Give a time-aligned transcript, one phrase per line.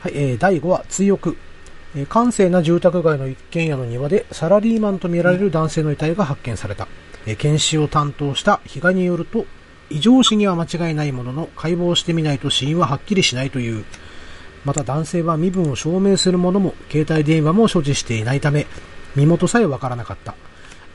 [0.00, 1.36] はい、えー、第5話、追憶。
[1.94, 6.86] えー、閑静な住宅街の一軒家の庭でサラリーマンとみられる男性の遺体が発見された。
[7.26, 9.46] えー、検視を担当した比嘉によると、
[9.88, 13.84] 異常死には間違いないものの、解剖してみないと死因ははっきりしないという。
[14.64, 18.66] また男性は身分を証明するものも、携帯電話も所持していないため、
[19.14, 20.34] 身元さえわからなかった。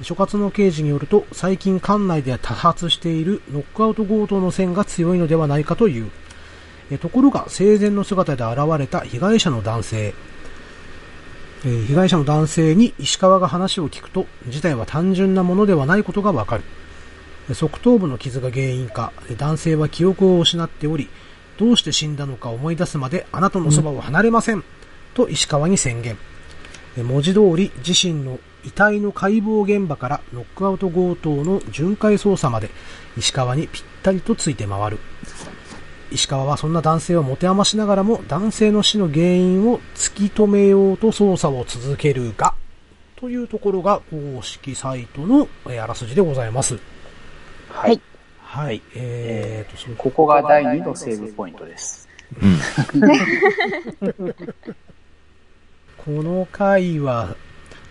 [0.04, 6.12] 所轄の刑事によると、最近館内で多発しているノックアウト強盗の線が強いのではないかという。
[6.92, 10.14] えところが、生前の姿で現れた被害者の男性。
[11.66, 16.64] え、被害者の男性に石川が話を聞くと、事態は単純なものではないことがわかる。
[17.54, 21.10] 側頭部の傷が原因か、男性は記憶を失っており、
[21.58, 24.64] どうして死んだのか思い出すまであなたのそばを離れません、うん、
[25.14, 26.18] と石川に宣言。
[26.98, 32.70] 文字通り自身の遺体の解剖現場からノックアウト強盗の巡回捜査まで
[33.18, 35.00] 石川にぴったりとついて回る。
[36.12, 42.54] 石川はそんな男性を持て余しながらも男性の死の原因を突き止めようと捜査を続けるが、
[43.16, 46.78] というところが公式サイトのあらすじでございます。
[47.70, 48.02] はい。
[48.40, 48.82] はい。
[48.96, 52.10] えー、と、ここが第2のセーブポイントです。
[52.42, 52.60] うん。
[55.98, 57.36] この回は、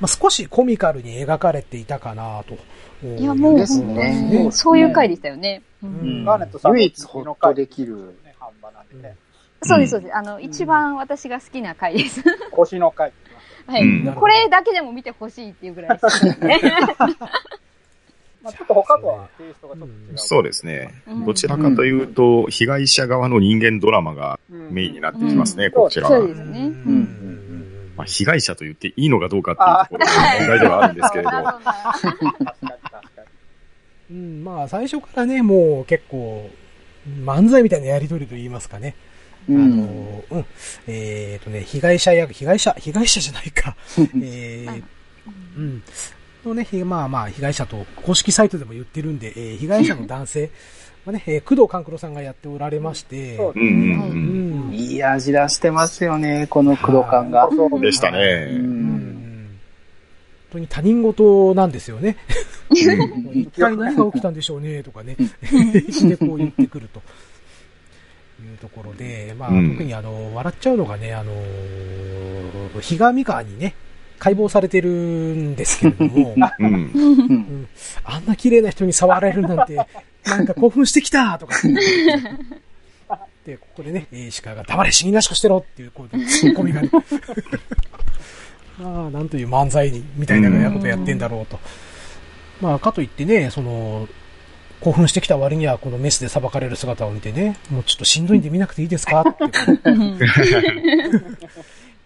[0.00, 2.58] まあ、少しコミカルに描かれていたかなと。
[3.06, 5.62] いや、もう、ですね、そういう回でしたよね。
[5.82, 6.24] うん。
[6.24, 8.14] ガーネットさん唯一ほっとできる、
[9.62, 10.16] そうです、そうです。
[10.16, 12.22] あの、一番私が好きな回です。
[12.50, 13.12] 腰の回。
[13.66, 16.60] はい、これだけでも見てほしいっていうぐらい好きですね。
[18.42, 20.16] まあ、ちょっと他とはテイストがちょっと違う。
[20.16, 20.94] そうですね。
[21.26, 26.16] どちらかというと、被害者側の人間ドラマがメインになってきますね、こちらは。
[26.16, 26.60] そうですね。
[26.60, 31.30] うんまあ、被害者と言っていいのかどうかっていうところが問題ではあるんですけれど。
[34.10, 36.50] うん、まあ、最初からね、もう結構、
[37.24, 38.94] 漫才みたいなやりとりと言いますかね。
[39.48, 40.44] あの、うん、
[40.86, 43.76] えっ、ー、とね、被害者や、被害者、被害者じゃないか。
[44.22, 44.82] えー、
[45.56, 45.82] うん。
[46.44, 50.50] のね、まあまあ、被害者と公式サイトでも言ってるんで、えー、被害者の男性、
[51.04, 57.48] まあね、えー、工藤官九郎さんがやっておられまして、うん、いい味出してますよね、この工藤官が。
[57.80, 58.48] でしたね。
[58.50, 59.09] うん、本
[60.52, 62.16] 当に他人事なんですよね。
[62.70, 65.16] 一体何が起きたんでしょうね、とかね、
[65.90, 67.02] してこう言ってくると。
[68.42, 71.32] いうところで、まあ、うん、特にあの、笑っちゃうのがね、あの、
[72.80, 73.74] 比嘉美川にね、
[74.18, 77.68] 解剖されてるんですけれども、 うん、うん、
[78.04, 79.76] あんな綺麗な人に触られるなんて、
[80.24, 81.56] なんか興奮してきたとか。
[83.44, 86.90] で、ここでね、石川が黙れ死になしくしてろっていう、こう、ツッコミがね。
[88.80, 91.58] まあ、なんという漫才みたいなことやってんだろうと。
[92.60, 94.08] まあ、かといってね、その、
[94.80, 99.20] 興奮してきた割には、このメスで裁かれる姿を見てね、もうちょっとしんどいんで見なくていいですか？
[99.20, 99.44] って。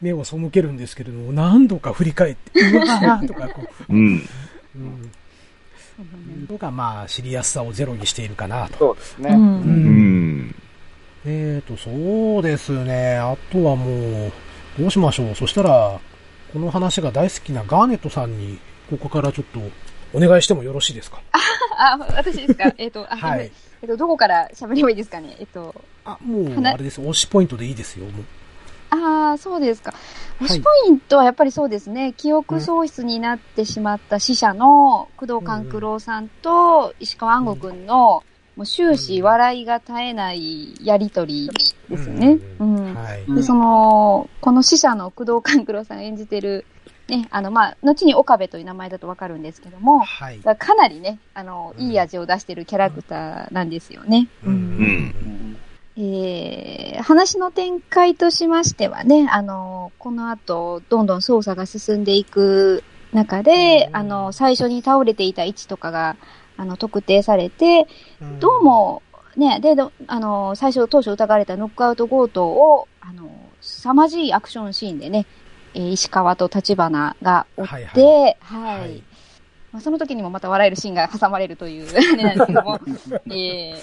[0.00, 4.28] 目を背けるんですけれども、何度か振り返って、うわーとかこう、うん。
[4.76, 5.10] うん
[6.50, 8.78] のが、まあ、知りやすさをゼロにしているかなと。
[8.78, 9.30] そうですね。
[9.30, 10.54] うん。
[11.24, 13.16] えっ、ー、と、そうですね。
[13.18, 14.32] あとはもう、
[14.76, 15.34] どうしましょう。
[15.36, 16.00] そしたら、
[16.54, 19.60] この話が大好きなガーネットさんに、ここからちょっと、
[20.16, 21.20] お願いしてもよろしいですか？
[21.76, 22.72] あ、私ですか？
[22.78, 23.50] えっ、と、はい。
[23.82, 25.36] えっ、と、どこから喋ればいいですかね？
[25.40, 25.74] えっ、と。
[26.04, 27.00] あ、もう、あれです。
[27.00, 28.06] 推しポイントでいいですよ。
[28.06, 28.24] もう
[28.90, 29.92] ああ、そうですか。
[30.40, 38.22] 推しポイントはやっぱりそうですね、記憶喪失になってしまった死者の工藤官九郎さんと石川安吾くんの、
[38.56, 41.50] もう終始笑いが絶えないやりとり
[41.88, 42.38] ですよね。
[42.58, 43.34] うん。
[43.34, 46.64] で、その、この死者の工藤官九郎さんが演じてる、
[47.08, 54.28] ね、あの、まあ、後に岡部という名前だとわかるんですけども、はい、かなりね、あの、いい味を出してるキャラクターなんですよね。
[54.44, 54.52] うん。
[54.52, 55.34] うん
[55.96, 62.82] えー、話の展開としましてはね、あの、この後、どんどん捜査が進んでいく
[63.12, 66.16] 中で、あの、最初に倒れていた位置とかが、
[66.56, 67.86] あの、特定されて、
[68.40, 69.02] どうも、
[69.36, 69.74] ね、で、
[70.06, 75.26] あの、最初当初疑われたノックアウト強盗を、あの、凄まじいアクションシーンでね、
[75.74, 78.34] えー、石川と立花が追って、はい、はい。
[78.40, 78.80] はい。
[78.80, 79.02] はい。
[79.72, 82.80] まあ、その時にもまた笑えるシーンが挟まれるという、 ね、なんですけども、
[83.26, 83.74] えー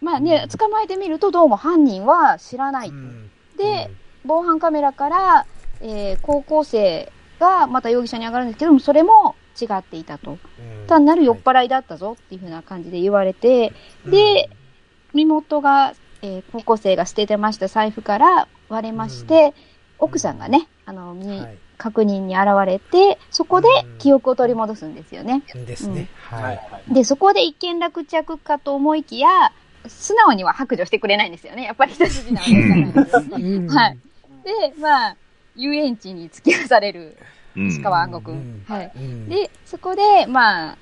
[0.00, 2.88] まあね、捕まえてみるとどうも犯人は知らない。
[2.88, 3.90] うん、で、
[4.24, 5.46] 防犯カメラから、
[5.80, 10.38] えー、高校生がまた容疑者に上がるんですけども、それも違っていたと。
[10.86, 13.72] 単なる酔っ払いだったぞっていうふうな感じで言われて、
[14.06, 14.50] で、
[15.14, 19.54] 身元が、えー、高校生が捨ててました財布から割れまして、
[19.98, 23.68] 奥さんがね、あの、に、はい、確認に現れて、そこで
[23.98, 25.42] 記憶を取り戻すんですよね。
[25.54, 26.08] ですね。
[26.30, 26.60] はい。
[26.92, 29.52] で、そこで一見落着かと思いきや、
[29.88, 31.64] 素直には白状してくれないんですよね。
[31.64, 33.98] やっぱり一筋縄ではい。
[34.44, 35.16] で、まあ、
[35.56, 37.16] 遊園地に突き出される
[37.56, 38.64] うん石川暗号くうんん。
[38.68, 38.92] はい。
[38.94, 40.78] うん、で、そこで、まあ、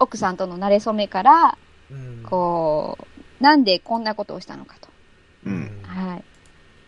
[0.00, 1.58] 奥さんとの馴れ初めから、
[1.90, 2.98] うん、こ
[3.40, 4.88] う、なんでこんなことをしたのかと。
[5.46, 5.80] うん。
[5.84, 6.24] はい。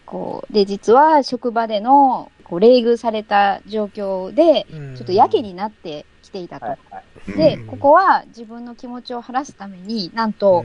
[0.05, 6.67] こう、で、実は職場での、こう、冷遇された状況で、うん、ちょっとやけになってきていたと。
[6.67, 7.32] はいはい。
[7.32, 10.65] で、うんここは自分の気持ちを晴らすために、なんと、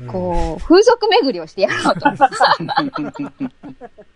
[0.00, 2.08] うん、こう、風俗巡りをしてやろうと。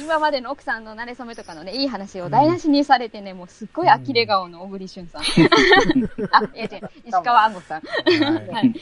[0.00, 5.22] 今までの奥さんの馴れ初めとかのね、いい話を台無しにされてね、もうすっごい呆れ顔の小栗旬さん。
[6.32, 7.80] あ、いや違う、石川暗号さん。
[7.80, 8.72] はいはい。
[8.72, 8.80] で、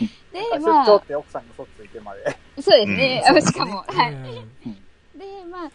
[0.52, 2.38] 出まあ、張って奥さんに嘘ついてまで。
[2.60, 3.24] そうですね。
[3.28, 4.12] うんあしかも、はい。
[4.12, 4.82] うん
[5.14, 5.70] で、まあ、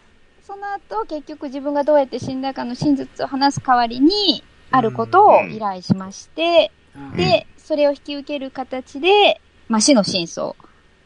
[0.46, 6.72] その後、結局自分がどうやって死んだかの真実を話す代わりに、あることを依頼しまして、
[7.16, 10.56] で、それを引き受ける形で、まあ、死の真相。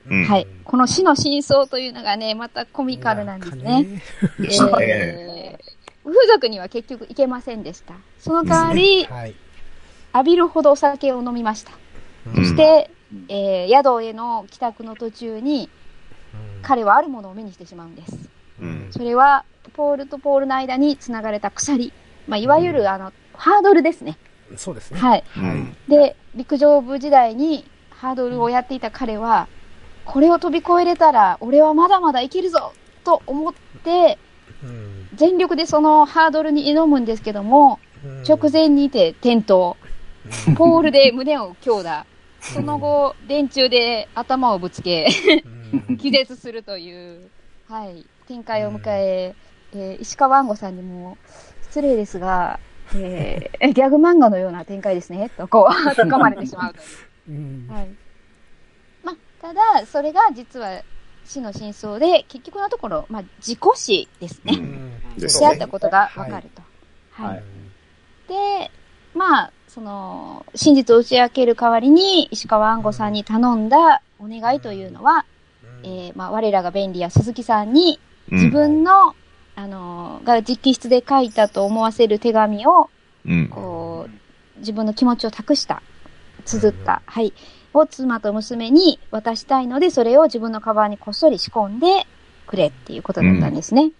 [0.09, 0.47] うんはい。
[0.63, 4.01] この死の真相というのがね、またコミカルなんですね。
[4.39, 5.71] えですねー
[6.03, 7.93] 風俗には結局行けませんでした。
[8.19, 9.35] その代わり、はい。
[10.13, 11.71] 浴びるほどお酒を飲みました。
[12.35, 12.89] そして、
[13.29, 15.69] えー宿への帰宅の途中に、
[16.61, 18.17] 彼はあるものを目にしてしまうんです。
[18.61, 18.87] うん。
[18.91, 21.93] それは、ポールとポールの間に繋がれた鎖。
[22.27, 24.17] まあ、いわゆる、あの、ハードルですね。
[24.57, 24.99] そうですね。
[24.99, 25.23] はい。
[25.37, 25.75] うん。
[25.87, 29.47] で、陸上部時代にハードルをやっていた彼は、
[30.05, 33.53] これを飛び越えれたら、俺はまだまだいけるぞと思っ
[33.83, 34.17] て、
[34.63, 39.75] うん全力でそのハードルに挑むんですけども、うん直前にて転倒。
[40.55, 42.05] ポールで胸を強打。
[42.39, 45.07] その後、電柱で頭をぶつけ、
[45.87, 47.29] うん気絶するという、
[47.69, 49.35] はい、展開を迎え、
[49.73, 51.17] えー石川安吾さんにも、
[51.63, 52.59] 失礼ですが、
[52.95, 56.85] えーギャグ漫画のような展開ですね、とこう、突っ込まれてしまうという。
[57.29, 57.89] うんはい。
[59.41, 60.81] まあ、ただ、それが実は
[61.25, 64.53] 死の真相で、結局のところ、まあ、事故死ですね。
[64.57, 65.19] うん。
[65.19, 66.61] ですであったことがわかると。
[67.11, 67.35] はい。
[67.35, 67.43] はい。
[68.27, 68.71] で、
[69.13, 75.25] まあ、その、真実を打ち明ける代わりに、石川安吾さんに頼んだお願いというのは、
[75.83, 77.99] えーまあ、我らが便利や鈴木さんに、
[78.31, 79.15] 自分の、
[79.55, 82.89] あのーが直筆で書いたと思わせる手紙を、
[83.25, 83.49] うん。
[83.49, 85.81] こう、自分の気持ちを託した、
[86.45, 87.33] 綴った、はい、
[87.73, 92.05] を妻と娘に渡したいので、それを自分のカバンにこっそり仕込んで
[92.47, 93.91] くれっていうことだったんですね。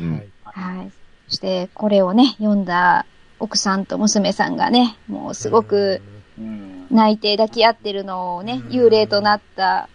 [0.00, 0.32] うん。
[0.44, 0.90] はい。
[1.28, 3.06] そして、これをね、読んだ
[3.38, 6.02] 奥さんと娘さんがね、もうすごく
[6.38, 6.86] うん。
[6.90, 9.88] 泣いて抱き合ってるのをね、幽霊となった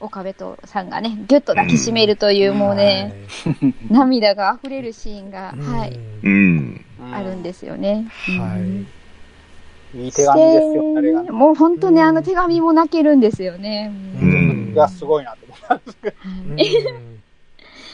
[0.00, 3.26] 岡部とさんがね、ぎゅっと抱きしめるという、もうね、
[3.90, 6.84] 涙が溢れるシーンが、はい、うん。
[7.12, 8.08] あるんですよね。
[8.40, 8.86] はいうん
[9.94, 11.30] いい手紙ですよ、あれがで。
[11.30, 13.92] もう本当ね、あの手紙も泣けるんですよね。
[14.20, 15.74] うんいや、すごいなと思った。
[15.74, 15.80] は
[16.56, 17.18] い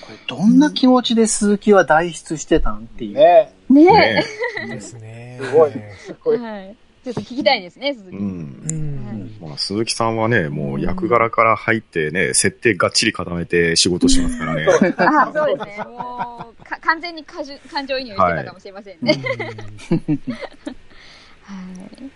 [0.04, 3.14] これどんな気持ちで鈴木は代筆してたんっていう。
[3.14, 4.24] ねねね
[4.64, 5.40] うんですね。
[5.42, 6.36] すごいすごえ。
[6.36, 6.40] い。
[6.40, 6.76] はい。
[7.04, 8.16] ちょっと聞きたいですね、鈴木。
[8.16, 8.24] うん。
[8.70, 14.66] うんまあ、鈴木さんはね、もう役柄から入ってね、設定がっちり固めて仕事してますからね。
[14.96, 15.84] あ、そうですね。
[15.84, 19.18] もう、か完全に感情感情移入してたかもしれませんね。
[21.84, 22.10] はい。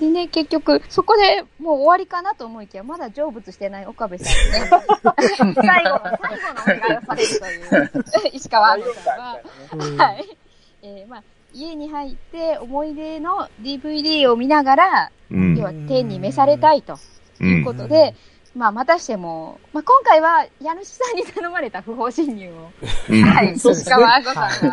[0.00, 4.68] でね、結局、そこでもう終わりかなと思いきや、まだ成仏してない岡部さんにね、
[5.30, 10.36] 最後の、最後のお願いをされるという、石川杏さんは、はい。
[10.82, 11.22] えーまあ、
[11.54, 15.64] 家に入って思い出の DVD を見ながら、うん要。
[15.64, 16.98] は天に召されたいと
[17.40, 17.44] う。
[17.44, 18.14] いうんことで、
[18.54, 22.70] まあ、またしても、まあ、今回は家主さんに頼まれた不法侵入を、
[23.08, 24.72] うんはい、石川杏さんが、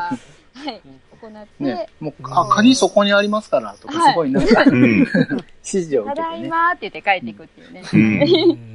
[0.54, 0.82] はい、
[1.30, 5.06] 行って、ね、もう、あ、鍵そこにありますから、とか、すごいなんか、うん。
[5.64, 6.48] 指示をただ受けてね。
[6.48, 7.84] いまーって言って帰っていくっていうね。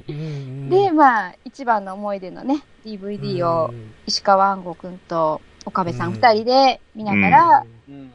[0.08, 0.68] うん。
[0.70, 3.72] で、まあ、一番の思い出のね、DVD を
[4.06, 6.14] 石川安吾くんと岡部さんうん。
[6.14, 8.12] 二人で見ながら、うん。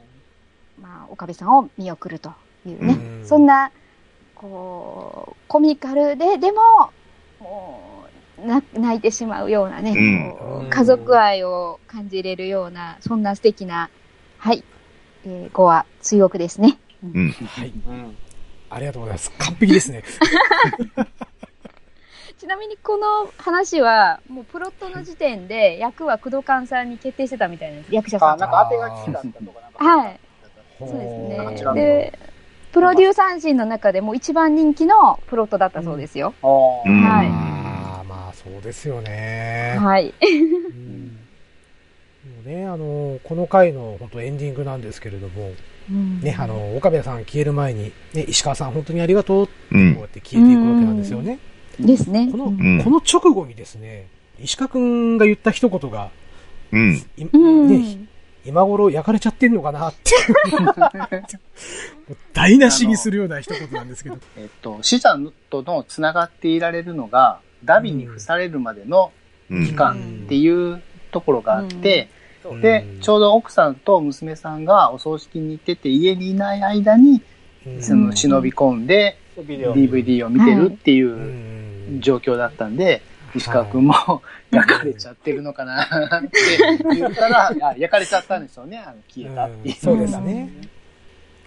[0.81, 2.31] まあ、岡部さんを見送ると
[2.65, 3.27] いうね、うん。
[3.27, 3.71] そんな、
[4.35, 6.61] こう、コミカルで、でも、
[7.39, 8.05] も
[8.43, 10.69] う、な泣いてしまうようなね、うん。
[10.69, 13.89] 家族愛を感じれるような、そんな素敵な、
[14.41, 14.63] はい、
[15.23, 16.79] えー、5話、追憶ですね。
[17.03, 17.29] うん。
[17.29, 17.69] はい。
[17.69, 18.17] うん。
[18.71, 19.31] ありがとうございます。
[19.37, 20.03] 完璧ですね。
[22.39, 28.47] ちなみにこの話は、もうプロットの時点で役は工藤勘さんに決定してたみたいなんです、役者さあ、んが。
[28.47, 29.85] なんか当てが聞きだったとかなんか。
[29.85, 30.19] はい。
[30.79, 31.37] そそうですね。
[31.75, 32.17] で、
[32.71, 36.33] プロデューサー陣の中でも一番人気のプロットだったそうですよ。
[36.41, 36.47] う
[36.89, 39.77] んはいああ、まあそうですよね。
[39.79, 40.11] はい。
[42.41, 45.51] ね、あの、この回の本当エンディングなんですけれども、
[46.21, 51.39] ね、あの、岡部さん消える前に、ね、石川さん本当にありがとうってこううんやって消えていくわけなんですよね。
[51.79, 52.29] ですね。
[52.31, 54.07] この、うんうんこの直後にですね、
[54.39, 56.09] 石川くんが言った一言が、
[56.71, 56.93] うん。
[56.93, 58.07] ね、
[58.45, 60.11] 今頃焼かれちゃってんのかなって。
[62.33, 64.17] 台無しにするような一言なんですけど。
[64.37, 65.17] えっと、死者
[65.49, 69.11] との繋がっていられるのが、ダビに付されるまでの
[69.49, 69.65] うん。
[69.65, 70.81] 期間っていう
[71.11, 72.20] ところがあって、うん
[72.61, 77.21] で、ちょうど奥さんと娘さんがお葬式に行ってて家にいない間に、
[77.65, 77.81] うん。
[77.81, 79.17] その忍び込んで。
[79.37, 83.01] DVD を見てるっていううん状況だったんで、
[83.35, 83.93] 石川くんも
[84.51, 86.29] 焼かれちゃってるのかなって
[86.95, 89.75] 言ったら、 あ焼かれちゃったんですよね、あの消えたっていう。
[89.75, 89.79] うん。
[89.79, 90.49] そうですね。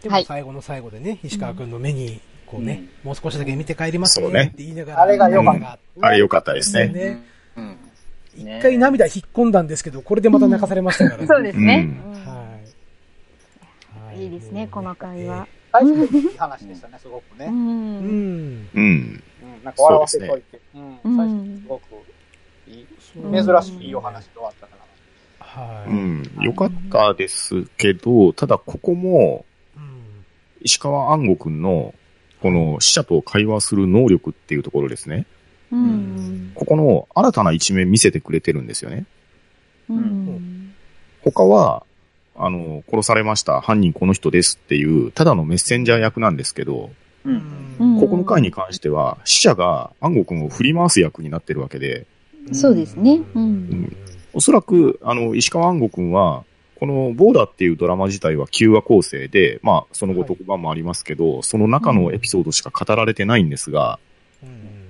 [0.02, 0.22] ではい。
[0.22, 4.42] も最後の最後でね、石川くんの目に、こうね、もう少しだけ見て帰りますねね。
[4.52, 5.02] って言いながら。
[5.02, 5.78] あれが良かった。
[6.00, 6.88] あれ良かったですね。
[6.88, 7.22] ね。
[7.56, 7.76] うん
[8.37, 11.26] 一回涙引っ込んだんですけど、これでまた泣かされましたからね。
[11.26, 11.88] そうですね。
[12.25, 12.33] は
[14.11, 14.14] い。
[14.14, 15.47] はいいいですね、この会話。
[15.73, 17.47] 最初いい話でしたね、すごくうね。
[17.47, 17.55] うん。
[17.55, 18.69] ん。
[18.75, 18.81] うん。
[18.81, 19.23] うん。
[19.64, 20.61] なんか笑わせといて。
[20.75, 20.99] うん。
[21.05, 21.83] うん最初すごく
[22.69, 22.87] いい、
[23.45, 25.45] 珍しくいいお話で終わったから。
[25.45, 25.91] はい。
[25.91, 26.23] うん。
[26.41, 29.45] 良かったですけど、ただここも、
[29.76, 29.95] うん
[30.61, 31.95] 石川安吾くんの、
[32.41, 35.26] この死者と会話する能力っていうところですね。
[35.73, 36.52] うん。
[36.54, 39.06] ここの新たな一面見せてくれてるんですよね。
[39.88, 40.75] うん。
[41.23, 41.85] 他は、
[42.37, 46.90] あの、殺されました、犯人この人ですっていう、ただのメッセンジャー役なんですけど、
[47.25, 47.35] うん。
[47.78, 52.06] うんここの回に関しては、死者が安吾くんを振り回す役になってるわけで、
[52.52, 53.23] そうですね。
[53.35, 53.40] う。
[53.40, 53.97] うんん
[54.33, 56.44] おそらく、あの、石川安吾くんは、
[56.78, 63.99] このボーダーっていうドラマ自体は9話構成で、まあ、その後特番もありますけど、その中のエピソードしか語られてないんですが、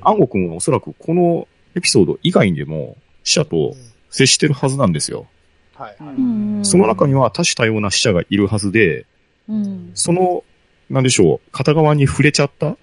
[0.04, 3.74] 安吾くんはおそらくこのエピソード以外にでも、死者と
[4.10, 5.26] 接してるはずなんですよ。
[5.74, 5.96] はい。
[6.62, 9.06] その中には多種多様な死者がいるはずで、
[9.48, 9.90] うん。
[9.94, 10.44] その、
[10.88, 12.76] なんでしょう、片側に触れちゃった、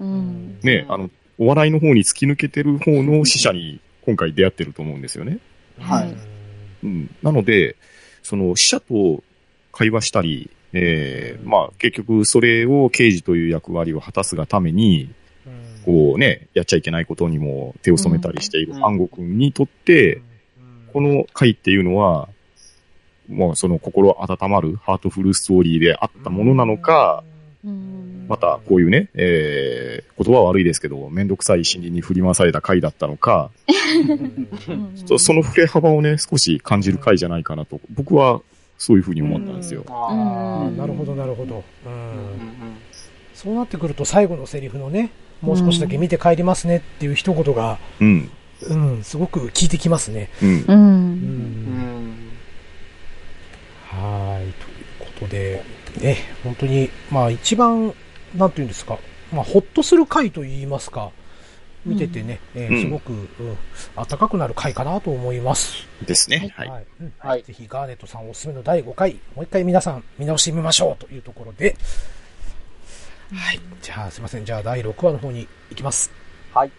[0.00, 0.58] うん。
[0.62, 5.38] ね、あの、お笑いの方に突き抜けてる方の死者に今回出会ってると思うんですよね。
[5.78, 6.14] はい
[6.84, 7.14] うん。
[7.22, 7.76] なので、
[8.22, 9.22] その死者と
[9.72, 15.12] 会話したり、えー、まあ結局それを刑事という役割を果たすがために、
[15.84, 20.22] こうね、やっちゃいけないことにも手を染めたりしているうん安吾くんにとって、
[20.92, 22.28] この回っていうのは、
[23.28, 27.24] もうその心温まるハートフルストーリーであったものなのか、
[27.64, 28.26] うん。
[28.28, 33.50] またこういうね、えー、言葉は悪いですけど、めんどくさい心理に振り回された回だったのか、
[34.68, 38.40] うんそその触れ幅をね、少し感じる回じゃないかなと、僕は
[38.78, 39.84] そういうふうに思ったんですよ。
[39.88, 41.64] あああ、なるほど、なるほど。
[41.86, 42.76] うん。
[43.34, 45.10] そうなってくると最後のセリフのね、
[45.40, 48.30] もう少しだけ見て帰りますねっていう一言が、うん。
[48.62, 50.30] うん、すごく効いてきますね。
[50.42, 50.48] うん。
[50.48, 50.52] う。
[50.52, 52.34] うんーうん。
[53.82, 55.62] はい、ということで、
[56.00, 57.92] ね、本当に、まあ一番、
[58.34, 58.98] なんていうんですか、
[59.32, 61.10] まあほっとする回と言いますか、
[61.84, 63.28] 見ててね、えーうんすごく、うん、
[63.94, 65.86] 暖かくなる回かなと思います。
[66.06, 66.52] ですね。
[66.56, 66.68] はい。
[66.68, 66.84] はい。
[67.00, 71.76] うんはいぜひガーネットさんおすすめの第5回、もう一回皆さん見直してみましょうというところで、
[73.32, 73.60] はい。
[73.80, 74.44] じゃあすいません。
[74.44, 76.10] じゃあ第6話の方に行きます。
[76.52, 76.70] はい。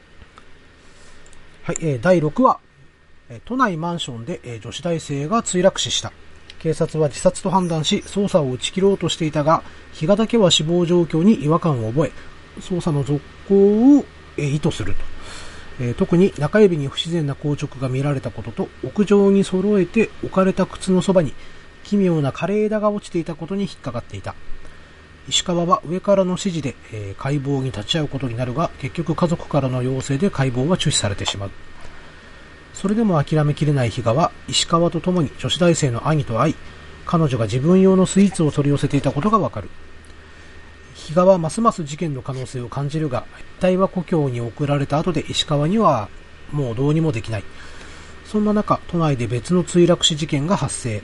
[1.64, 2.60] はい、えー第6話。
[3.30, 6.12] えー都内マンションで、えー女子大生が墜落死した。
[6.60, 12.12] 警察は自殺と判断し、捜査を打ち切ろうとしていたが、比嘉だけは死亡状況に違和感を覚え、
[12.60, 14.06] 捜査の続行を、
[14.38, 15.04] えー意図すると。
[15.80, 21.34] えー特に中指に不自然な硬直が見られたことと、屋上に揃えて置かれた靴のそばに、
[21.84, 24.36] 奇妙な枯れ枝が落ちていたことに引っかかっていた。
[25.28, 31.52] 石川は上からの指示で、えー解剖に立ち会うことになるが、結局家族からの要請で解剖は中止されてしまう。
[32.74, 36.56] それでも諦めきれない比嘉は、石川と共に女子大生の兄と会い、
[37.06, 39.70] 彼女が自分用のスイーツを取り寄せていたことがわかる。
[40.94, 43.26] 比嘉はますます事件の可能性を感じるが、
[43.58, 46.10] 遺体は故郷に送られた後で石川には
[46.52, 47.44] もうどうにもできない。
[48.26, 51.02] そんな中、都内で別の墜落死事件が発生。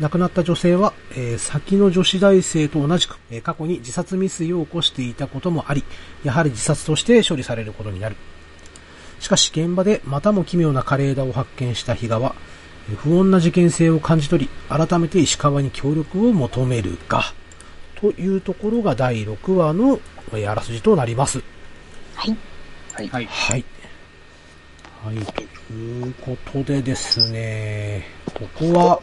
[0.00, 5.82] 亡くなった女性は、えー先の女子大生と同じく、えー過去に自殺未遂を起こしていたこともあり、
[6.24, 8.16] やはり自殺として処理されることになる。
[9.18, 12.34] しかし現場でまたも奇妙な枯れ枝を発見した比嘉は、
[12.90, 17.22] えー不穏な事件性を感じ取り、改めて石川に協力を求めるが、
[17.96, 19.98] というところが第6話の
[20.32, 21.42] えーあらすじとなります。
[22.14, 22.36] はい。
[22.94, 23.08] はい。
[23.08, 23.64] はい。
[25.04, 29.00] はい、ということでですね、ここは、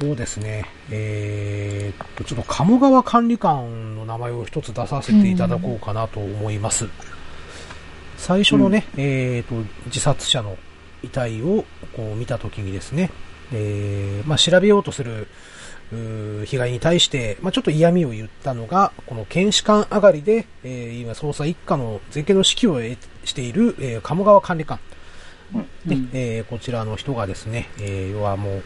[0.00, 6.88] そうですね、えーっと、ちょっと鴨川管理官の名前を一つ出させていただこうかなと思います。
[8.16, 9.54] 最初のね、えーっと、
[9.86, 10.56] 自殺者の
[11.04, 13.10] 遺体をこう見たときにですね、
[13.52, 15.28] えーまあ、調べようとする、
[16.46, 22.98] 被害に対して、まあ、ちょっと嫌味を言ったのが、この検視官上がりで、えー今捜査一課の全権の指揮を得
[23.28, 24.80] している、えー鴨川管理官。
[25.86, 28.62] で、えーこちらの人がですね、えー要はもう、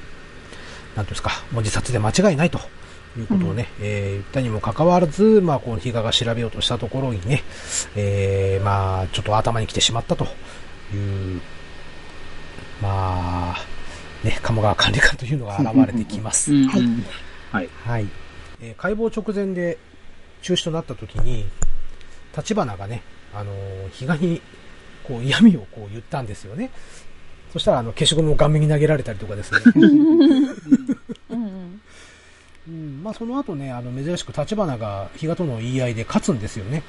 [0.97, 2.59] なんですか、もう自殺で間違いないと
[3.17, 7.43] いうことをね、えー言ったにもかかわらず、まあ、この比嘉が調べようとしたところにね、
[7.97, 10.25] えーまあ、ちょっと頭に来てしまったと
[10.95, 11.41] いう、
[12.83, 13.57] まあ、
[14.25, 16.53] ね、鴨川管理官というのが現れてきます。
[16.53, 16.83] うんはい
[17.51, 17.69] はい。
[17.85, 18.07] はい。
[18.61, 19.79] えー解剖直前で
[20.43, 21.47] 中止となった時に、
[22.37, 23.03] 立花がね、
[23.35, 24.41] あのー比嘉に、
[25.05, 26.71] こう、嫌味をこう言ったんですよね。
[27.53, 29.61] そしたら、あの、消しゴムを顔面に投げられたりとかですね。
[29.77, 29.85] うん
[31.31, 31.81] うん。
[32.69, 36.83] うん、まあ、その後ね、あの、珍しく立花が比嘉との言い合いで勝つんですよね。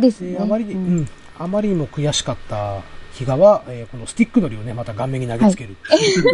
[0.00, 0.32] ですね。
[0.32, 1.08] で、あまりに、ううんん、
[1.38, 2.82] あまりにも悔しかった
[3.12, 6.24] 比嘉は、えーこのスティックのりをね、また顔面に投げつけるっていう。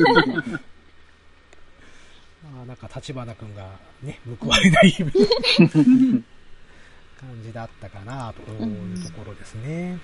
[2.54, 3.66] まあ、なんか立花くんが
[4.02, 6.24] ね、報われない 感
[7.42, 9.98] じだったかなというところですね。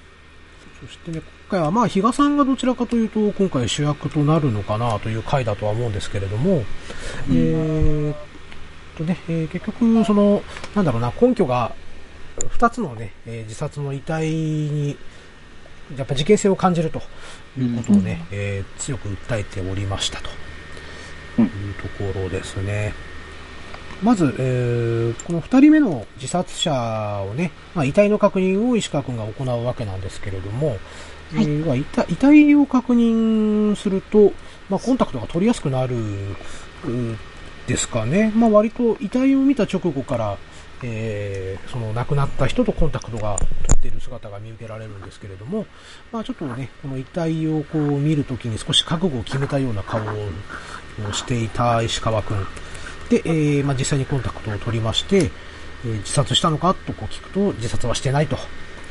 [0.80, 6.62] そしてね、今回はまあ、比嘉さんがどちらかというと、今回主役となるのかなという回だとは思うんですけれども、
[7.30, 8.16] えーっ
[8.96, 10.42] とね、えー結局、その、
[10.74, 11.72] なんだろうな、根拠が、
[12.48, 14.96] 二つのね、えー自殺の遺体に、
[15.96, 17.00] やっぱ事件性を感じると
[17.58, 20.28] いうことをね、えー強く訴えておりましたと。
[21.40, 22.92] いうところですね。
[24.02, 26.72] まず、えーこの二人目の自殺者
[27.30, 30.76] をね、まあ、遺体の確認を石川くんが行うわけなんですけれども、
[31.34, 31.84] えーまあ遺
[32.16, 34.32] 体を確認すると、
[34.68, 37.16] まあ、コンタクトが取りやすくなる、う
[37.66, 38.32] ですかね。
[38.34, 40.38] まあ、割と遺体を見た直後から、
[40.82, 45.66] えーその亡くなった人とコンタクトが取っている姿が見受けられるんですけれども、
[46.12, 52.46] まあちょっとね、この遺体をこう見るときに少し覚悟を決めたような顔をしていた石川くん。
[53.10, 55.30] で、えーまあ実際にコンタクトを取りまして、
[55.84, 58.38] えー自殺したのかとこう聞くと、自殺はしてないと。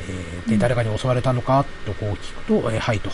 [0.02, 3.10] えーで、誰かに襲われたのかとこう聞くと、えーはいと。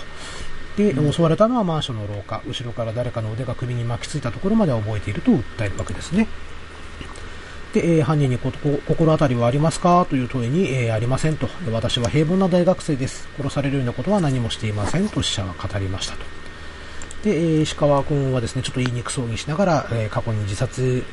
[0.77, 6.27] で、襲われたのはマンションの廊下、後ろから誰かの腕が首に巻きついたところまでは覚えていると訴えるわけですね。
[7.73, 11.49] で、えー犯人にここ心当たりはありますかという問いに、えーありませんと。
[11.73, 13.29] 私は平凡な大学生です。
[13.37, 16.21] 殺されるようなことは何もしていませんと死者は語りましたと。
[17.25, 21.05] で、えー石川君はですね、ちょっと言いにくそうにしながら、えー過去に自殺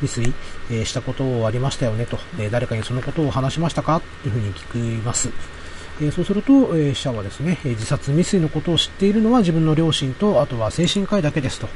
[0.00, 0.34] 未遂、
[0.70, 4.00] えーしたことありましたよねと、えー誰かにそのことを話しましたか？
[4.22, 5.30] というふうに聞きます。
[6.00, 11.68] えーそうすると、えー死者はですね、えー自殺未遂のことを知っているのは自分の両親と、あとは精神科医だけですと。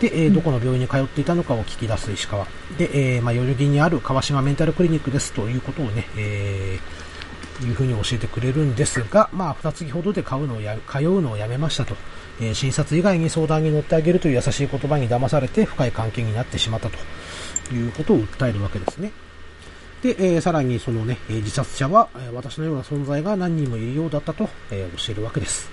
[0.00, 2.46] で、えーどこの病院に通っていたのかを聞き出す石川。
[2.78, 7.10] で、えーまあ、代々木にある川島メンタルクリニックですということをね、えー
[7.62, 11.94] いうふうに教えてくれるんですが、まあ、二月ほどで買うのをや、通うのをやめましたと。
[12.40, 16.96] えー診察以外に相談に乗ってあげるという優しい言葉に騙されて深い関係になってしまったと
[17.74, 19.12] いうことを訴えるわけですね。
[20.02, 25.70] で、えーさらにそのね、え自殺者は、え私のような存在が何人もいるようだったと、えー教えるわけです。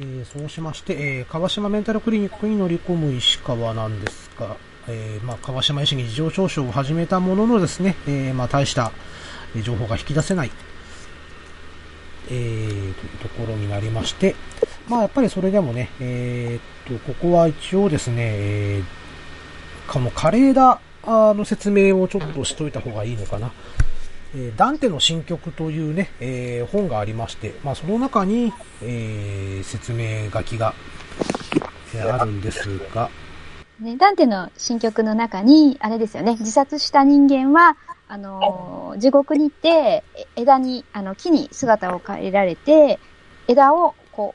[0.00, 4.56] えーそうしまして、えー川島メンタルクリニックに乗り込む石川なんですが、
[4.86, 8.92] えーまあ、川島医師に事情聴取を始めたもののですね、えーまあ、大した
[9.54, 10.50] え情報が引き出せない、
[12.30, 12.36] えーと
[12.86, 14.34] いうところになりまして、
[14.88, 18.98] まあ、やっぱりそれでもね、えーっと、ここは一応ですね、えー
[19.90, 20.52] このカレー
[21.10, 23.50] あの説明をちょっとしといた方がいいのかな。
[24.34, 30.74] えーダンテの新曲というね、えー本がありまして、まあ、その中に、えー説明書きが、
[31.94, 33.08] えーあるんですが、
[33.80, 42.98] ね、ダンテの新曲の中に、あれですよね、自殺した人間は、あのー地獄に行って、え枝に、あの、木に姿を変えられて、
[43.46, 44.34] 枝を、こ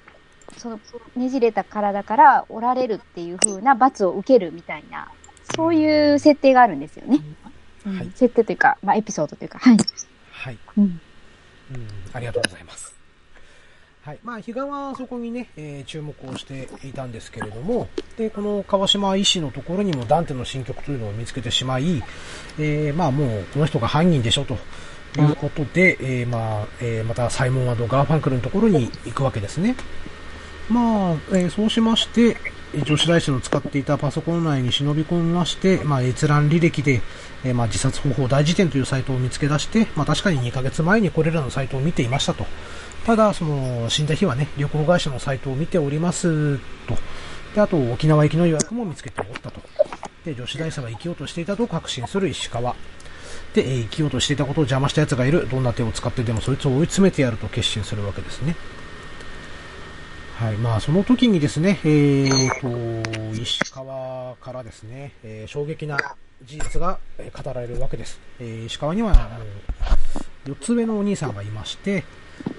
[0.55, 0.79] う、その、
[1.15, 5.11] ねじれた体から折られるっていう風な罰を受けるみたいな、
[5.55, 7.19] そういう設定があるんですよね。
[7.85, 9.77] うんはい設定というか、まあ、エピソードというか、はい。
[10.31, 10.57] はい。
[10.77, 10.83] うん。
[10.83, 10.99] うん、
[12.13, 12.95] ありがとうございます。
[14.03, 14.19] はい。
[14.23, 22.01] まあ、比嘉はそこにね、えー注目をしていたんですけれども、で、この川島医師のところにもダンテの新曲というのを見つけてしまい、
[22.57, 24.57] えーまあもうこの人が犯人でしょとい
[25.21, 29.75] うことで、えーまあ、えーまたサイモンガーファンクルのところに行くわけですね。
[30.69, 37.01] まあ、えーそうしまして、えー女子大生の使っていたパソコン内に忍び込みまして、まあ、閲覧履歴で、
[37.43, 42.45] えーまあ、自殺方法大辞典というサイトを見つけ出して、まあ、確かに2ヶ月前にこれらのサイトを見ていましたと。
[43.05, 46.97] ただ、その、死んだ日はね、旅行会社のサイトを見ておりますと。
[47.53, 49.61] で、あと、沖縄行きの予約も見つけておったと。
[50.25, 52.75] で、女子大生は生きようとしていたと確信する石川。
[53.53, 55.47] で、えー生きようとしていたことを邪魔した奴がいる。
[55.49, 58.55] どんな手を使ってでもそいつを追い詰めてやると決心するわけですね。
[60.43, 60.57] はい。
[60.57, 65.97] まあ、その時にですね、えーと、石川からですね、えー衝撃な
[66.43, 66.99] 事実が
[67.33, 68.19] 語られるわけです。
[68.41, 72.03] えー石川には、あの4つ上のお兄さんがいまして、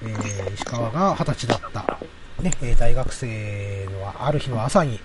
[0.02, 1.98] えー石川が20歳だった
[2.42, 4.98] ね、大学生のある日の朝に、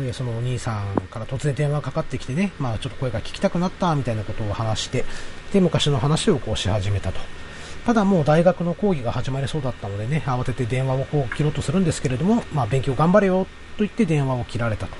[0.00, 5.04] えーそのお兄さんから突然電話かかってきてね、まあちょっと声が聞きたくなったみたいなことを話して、
[5.52, 7.20] で、昔の話をこうし始めたと。
[7.88, 13.48] ただもう大学の講義が始まりそうだったのでね、慌てて電話をこう切ろうとするんですけれども、まあ勉強頑張れよと
[13.78, 14.94] 言って電話を切られたと。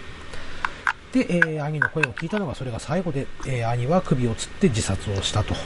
[1.13, 5.53] で、えー兄の声を聞いたのがそれが最後で、えー兄は首をつって自殺をしたと。
[5.53, 5.59] いう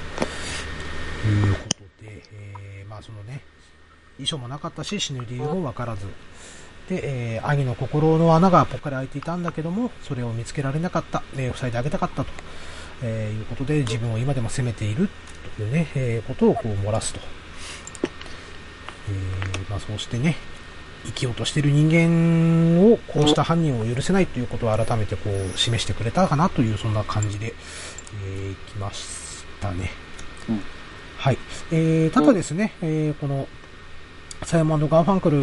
[1.55, 3.43] ことで、えーまあそのね、
[4.19, 6.07] 遺書もなかったし死ぬ理由もわからず、
[6.89, 12.33] で、えー兄の心の穴がぽっかり開いていたんだけども、それを見つけられなかった、えー塞いであげたかったと、
[13.03, 15.09] えーいうことで自分を今でも責めている
[15.57, 17.21] というね、えーことをこう漏らすと。
[19.09, 20.37] えーまあそうしてね、
[21.07, 27.55] 生きようとしている人間を殺した犯人を許せないということを改めてこう示してくれたかなというそんな感じで、
[28.25, 29.91] えー、きましたね。
[30.49, 30.61] うん
[31.23, 31.39] はい。
[31.71, 33.47] えー、ただですね、えー、この、
[34.43, 35.37] サイモンガーファンクル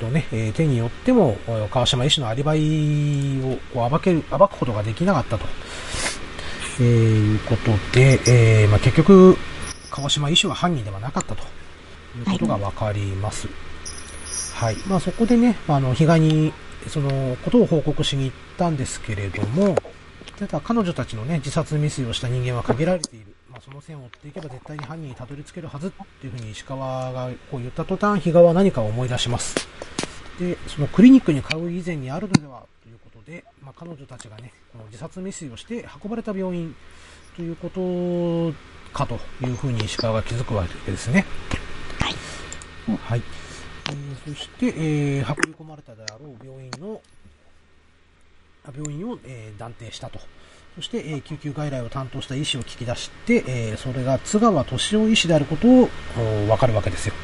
[0.00, 5.46] のね、えー手によっても、えー川島医師のアリバイをこう暴ける、暴くことができなかったと。
[6.80, 9.36] えーいうことで、えーまあ、結局、
[9.90, 11.42] 川島医師は犯人ではなかったと
[12.18, 13.48] いうことがわかります。
[14.54, 14.76] はい。
[14.88, 16.52] まあ、そこでね、あの、被害に、
[16.88, 19.76] その、ことを報告しに行ったんですけれども、
[20.36, 23.26] ただ彼女たちのね、自殺未遂をした人間は限られている。
[23.50, 29.54] まあ、その線を追っていけば絶対に犯人にたどり着けるはずっていうふうに石川がこう言った途端、比嘉は何かを思い出します。
[30.40, 32.64] で、そのクリニックに通う以前にあるのでは
[33.26, 36.74] で、まあ、彼女たちがね、この自殺未遂をして運ばれた病院
[37.36, 38.52] ということ
[38.92, 41.24] かというふうに石川が気づくわけですね。
[42.00, 42.96] はい。
[42.98, 43.22] はい。
[43.88, 47.00] えーそして、えー運び込まれたであろう病院の、
[48.66, 50.18] あ病院を、えー断定したと。
[50.76, 55.88] そして、えー救急外来を担当した医師を聞き出して、えーそれが津川敏夫医師であることを
[56.46, 57.14] おわかるわけですよ。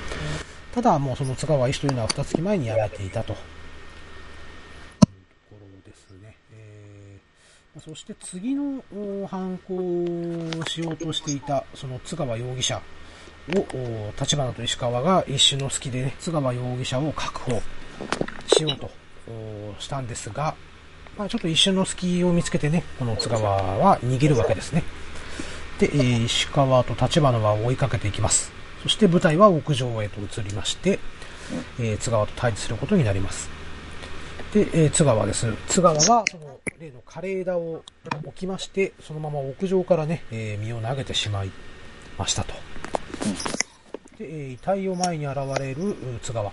[0.75, 3.33] ただ、もうその津川医師というのは2月前に辞めていたと。
[3.33, 3.43] いうと
[5.51, 6.37] ころですね。
[6.53, 8.83] えーまあそして次の
[9.27, 12.83] 犯行をしようとしていた、その津川容疑者
[13.57, 17.63] を、立花と石川が一瞬の隙でね、津川容疑者を確保
[18.47, 18.91] しようと
[19.79, 20.55] したんですが、
[21.17, 24.83] まあ、ちょっと一瞬の隙を見つけてね、この津川は逃げるわけですね。
[25.79, 25.87] で、
[26.25, 28.53] 石川と立花は追いかけていきます。
[28.83, 30.99] そして舞台は屋上へと移りまして、
[31.79, 33.60] え津川と対峙することになります。
[34.53, 35.47] で、えー津川です。
[35.69, 37.85] 津川は、その、例の枯れ枝を
[38.25, 41.51] 置きまして、そのまま屋上からね、えー身を投げてしまい
[42.19, 42.55] ましたと。
[44.19, 46.51] で、えー遺体を前に現れる津川。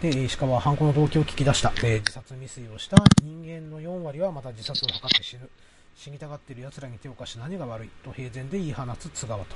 [0.00, 1.72] で、石川は犯行の動機を聞き出した。
[1.78, 5.48] えー自殺未遂をした人間の4割はまた自殺を図って死ぬ。
[5.94, 9.54] 死にたがっている奴らに手を貸し何が悪いと平然で言い放つ津川と。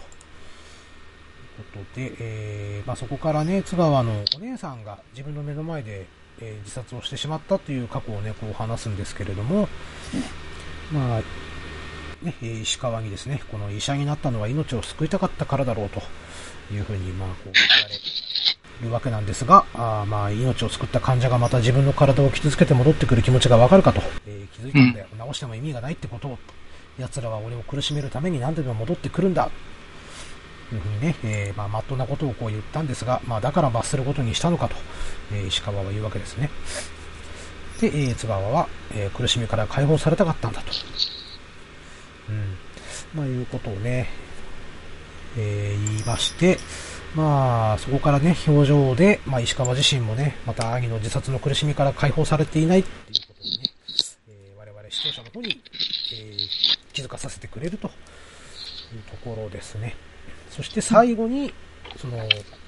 [1.57, 6.05] ということで、えーまあ、そこからね、津川のお姉さんが自分の目の前で、
[6.41, 9.69] えー自殺をしてしまったという過去をね、こう話すんですけれども、
[10.93, 11.21] まあ、
[12.25, 16.03] ね、えー石川にですね、この医者になったのは命を救いたかったからだろうと
[16.73, 25.07] いうふうに、まあ、こう言われるわけなんですが、あーまあ、命を救った患者がまた自分の体を傷つけて戻ってくる気持ちがわかるかと、えー気づいたんだよ。
[25.33, 26.39] 治しても意味がないってことを、
[26.99, 29.51] 奴らは俺を苦しめるために何度でも戻ってくるんだ。
[30.69, 34.75] というふうにね、えーまあ、まっとうなことをこう言ったんですが、まあ、だから罰することにしたのかと、
[35.33, 36.51] えー石川は言うわけですね。
[37.81, 40.73] で、えー津川は、えー苦しみから解放されたかったんだと。
[42.29, 42.57] うん。
[43.15, 44.09] まあ、いうことをね、
[45.37, 46.59] えー言いまして、
[47.15, 53.71] まあ、そこからね、表情で、まあ、石川自身もね、また兄の自殺の苦しみから解放されていないっていうことでね、
[54.29, 55.61] えー我々視聴者の方に、
[56.13, 57.93] えー気づかさせてくれるという
[59.11, 59.95] ところですね。
[60.57, 61.53] そして最後に、
[61.97, 62.17] その、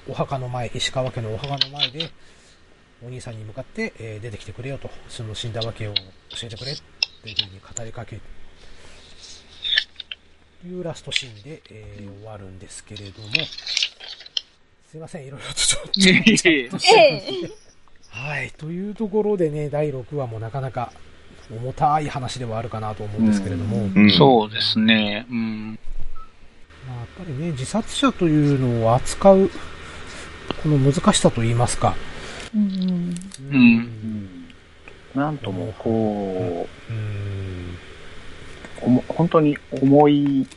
[0.07, 2.11] お墓の前、石川家のお墓の前で、
[3.03, 6.01] お兄さんに向かって、えー出てきてくれよと、その死んだわけを教
[6.43, 6.75] えてくれっ
[7.23, 8.21] ていうふうに語りかける。
[10.61, 13.29] というラストシーンで、えー終わるんですけれども、
[14.91, 15.99] すいません、いろいろとちょっと。
[15.99, 16.69] いえいええ
[17.45, 17.51] え。
[18.09, 18.51] はい。
[18.51, 20.91] というところでね、第6話もなかなか
[21.51, 25.25] 重たい話ではあるかなと思うんですけれども、うんうんそうですね。
[25.29, 25.79] うん。
[26.89, 29.49] まあ、やっぱりね、自殺者というのを扱う、
[30.63, 31.95] この難しさといいますか。
[32.55, 34.29] うんうんうん
[35.15, 37.77] なんともこうーん。
[38.81, 40.47] う、おも本当に重い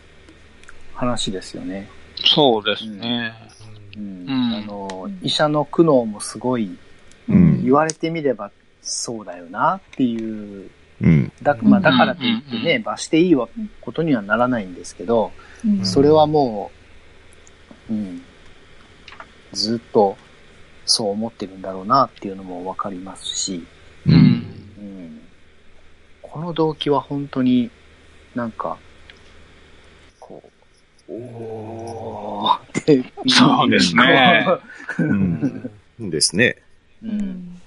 [0.95, 1.88] 話ですよね。
[2.25, 3.35] そうですね。
[3.97, 6.79] うんうんあの、医者の苦悩もすごい、
[7.29, 7.62] うん。
[7.62, 8.51] 言われてみれば
[8.83, 10.71] そうだよなっていう、
[11.03, 11.33] うん。
[11.42, 13.49] だ,、まあ、だからといってね、罰していいわ
[13.81, 15.33] ことにはならないんですけど、
[15.64, 16.70] うんそれはも
[17.88, 18.22] う、うん、
[19.53, 20.16] ずっと
[20.87, 23.64] そう思ってるんだろうなっていうのもわかりますし、
[24.07, 24.14] うん。
[24.14, 25.20] うん、
[26.20, 27.70] この動機は本当に
[28.35, 28.79] なんか、
[30.18, 30.42] こ
[31.09, 33.05] う、おーって。
[33.29, 34.46] そうですね
[34.98, 35.70] うん。
[36.11, 36.57] ですね。
[37.03, 37.09] う。
[37.09, 37.62] うんん。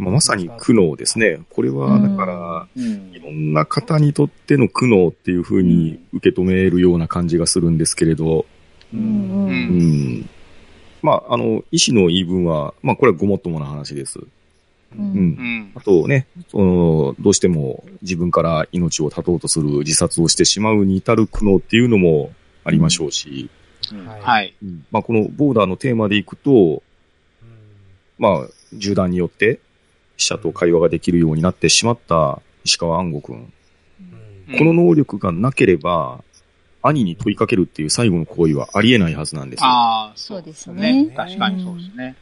[0.00, 1.40] まあ、まさに苦悩ですね。
[1.50, 8.46] これは、だから、うんいろんな方にとっての苦悩っていうふうに受け止めるような感じがするんですけれど、
[8.94, 8.96] う。
[8.96, 10.30] うんうんうん。
[11.02, 14.18] まあ、あの、医師の言い分は、まあ、これはごもっともな話です。
[14.20, 14.24] う
[14.98, 15.04] うん。
[15.04, 15.14] ん。
[15.14, 15.80] うんあ。
[15.82, 22.32] とね、その、どうしても自分から命を絶とうとする自殺をしてしまうに至る苦悩っていうのも
[22.64, 23.50] ありましょうし、
[24.22, 24.54] はい。
[24.90, 26.82] まあ、このボーダーのテーマでいくと、
[28.18, 29.60] まあ、銃弾によって
[30.20, 33.36] 死者と会話ができるようになってしまった石川安吾くん。
[33.36, 33.52] うん
[34.58, 36.24] この能力がなければ、
[36.82, 39.66] 兄に問いかけるっていう最後の行為はありえないはずなんですよ。
[39.66, 41.14] ああ、そうですねね。
[41.14, 42.16] 確かにそうですね。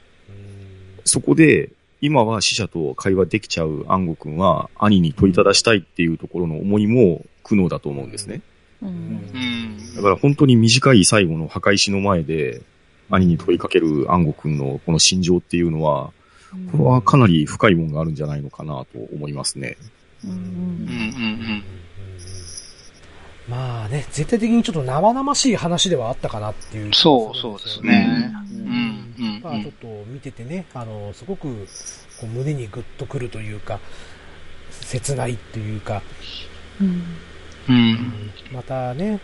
[1.04, 8.42] そこで、今は死者と会話できちゃう安吾くんは、兄に問いただしたいっていうところの思いも苦悩だと思うんですね。
[8.82, 8.88] うん。
[8.88, 9.94] うん。
[9.96, 12.60] だから本当に短い最後の墓石の前で、
[13.10, 16.12] 兄に問いかける安吾くんのこの心情っていうのは、
[16.72, 19.76] これはかなり深いものがあるんじゃないのかなと思いますね。
[20.24, 21.64] うんうんうん
[23.48, 26.92] まあね、絶対的にちょっと生々しい話ではあったかなっていう。
[26.92, 28.30] そうそうですね。
[28.52, 29.14] ううんん。
[29.18, 29.40] うん。
[29.42, 31.66] まあちょっと見ててね、あの、すごく
[32.20, 33.80] こう胸にグッとくるというか、
[34.70, 36.02] 切ないっていうか、
[36.78, 37.02] うん。
[37.70, 38.30] うん。
[38.52, 39.20] またね、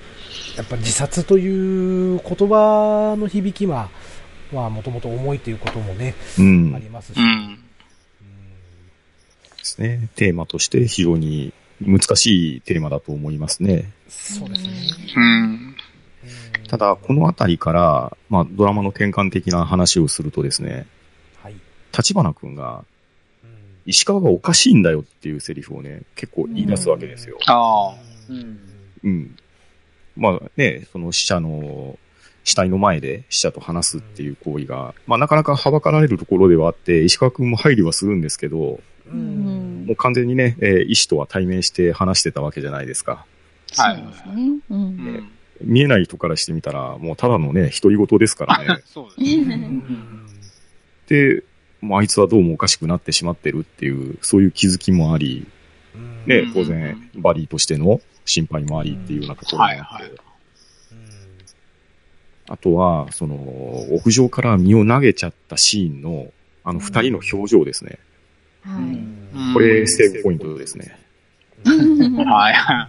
[0.56, 3.90] やっぱ自殺という言葉の響きは、
[4.54, 6.70] まあもともと重いということもね、うん。
[6.70, 7.58] でありますし、うん。
[9.62, 10.08] すね。
[10.14, 13.92] テーマとして非常に難しいテーマだと思いますね。
[14.08, 14.70] そうですね。
[15.16, 15.76] うん。
[16.68, 20.86] ただ、このあたりから、まあ、ドラマの転換的な話をするとですね、
[21.42, 21.54] はい。
[21.96, 22.84] 立花くんが、うん
[23.86, 27.36] 石川がおかしいんだよっていうセリフをね、結構言い出すわけですよ。
[27.46, 27.94] ああ。
[28.30, 28.58] うん。
[29.02, 29.36] うん。
[30.16, 31.98] まあね、その死者の、
[32.44, 43.24] 死体の前で死者と話すっていう行為が、まあなかなかはばかられるところではあって、石川くんも配慮はするんですけど、うんもう完全にね、えー医師とは対面して話してたわけじゃないですか。
[43.76, 45.34] はいそうですね。
[45.60, 48.82] 見えない人からしてみたら、もうただのね、独り言ですからね。
[48.86, 49.82] そうですね。
[51.08, 51.42] で、
[51.80, 55.46] もうあいつはどうもおかしくなってしまってるっていう、そういう気づきもあり、
[56.26, 60.23] ねうん、当然、バディとしての心配もありっていうようなところがあって、はいはい
[62.48, 63.36] あとは、その、
[63.90, 67.98] 屋上から身を投げちゃったシーンの、あの二人の表情ですね。
[68.62, 70.98] はうんこれ、セーブポイントですね。
[71.64, 71.68] い。
[72.24, 72.88] は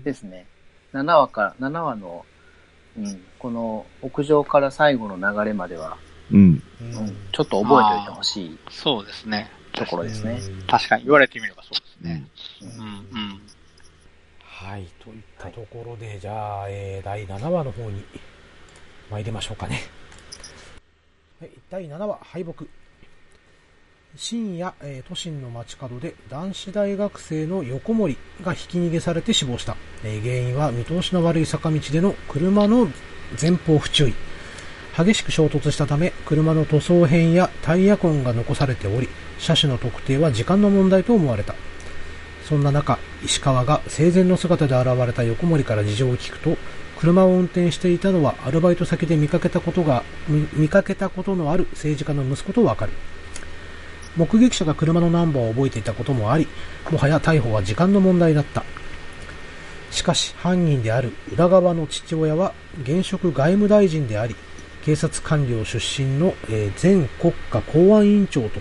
[0.00, 0.04] い。
[0.04, 0.46] ですね。
[0.92, 2.24] 7話から、7話の、
[2.98, 5.96] うん、この屋上から最後の流れまでは、
[6.30, 6.62] うん。
[6.80, 9.50] うんちょっと覚えておいてほしいそうですね。
[9.72, 10.38] ところですね。
[10.66, 12.26] 確かに言われてみればそうですね。
[12.62, 12.86] うんうん。
[12.86, 13.40] うん。
[14.40, 18.04] はい、といったところで、じゃあ、えー、第7話の方に
[19.12, 19.82] 参りましょうかね。
[21.40, 22.64] はい、第7話、敗北。
[24.14, 29.76] 深夜、えー都心の街角で男子大学生の横森がひき逃げされて死亡した。
[30.04, 32.88] えー原因は見通しの悪い坂道での車の
[33.40, 34.14] 前方不注意。
[34.96, 41.54] 激しく衝突したため、車の塗装片やタイヤ痕が残されており、車種の特定は時間の問題と思われた。
[42.44, 46.58] そんな中、石川が生前の姿で現れた横森から事情を聞くと、
[47.02, 50.04] 車を運転していたのはアルバイト先で見かけたことが、
[50.52, 52.92] 見かけたことのある政治家の息子とわかる。
[54.16, 56.46] 目撃者が車のナンバーを覚えていたこともあり、
[56.92, 58.62] もはや逮捕は時間の問題だった。
[59.90, 64.36] しかし、犯人である裏側の父親は現職外務大臣であり、
[64.84, 68.60] 警察官僚出身の、えー前国家公安委員長と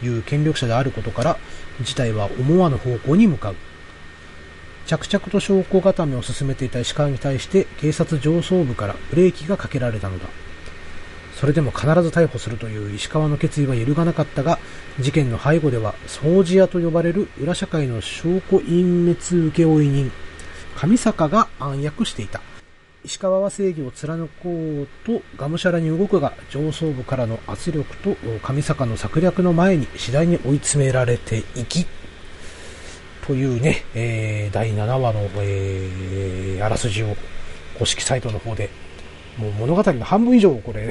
[0.00, 1.38] いう権力者であることから、
[1.82, 3.56] 事態は思わぬ方向に向かう。
[4.90, 10.26] 着々と証拠固めを進めていた石川に対して警察上層部からブレーキがかけられたのだ。
[11.36, 14.58] それでも必ず逮捕するという石川の決意は揺るがなかったが、
[14.98, 20.10] 事件の背後では掃除屋と呼ばれる裏社会の証拠隠滅請負人、
[20.74, 22.40] 上坂が暗躍していた。
[23.04, 31.86] 石川は正義を貫こうとがむしゃらに動くが、上層部からの圧力と上坂の策略の前に次第に追い詰められていき、
[33.30, 37.14] というね、えー、第7話の、えー、あらすじを
[37.78, 38.68] 公式サイトの方で、
[39.38, 40.90] もう物語の半分以上をこれ、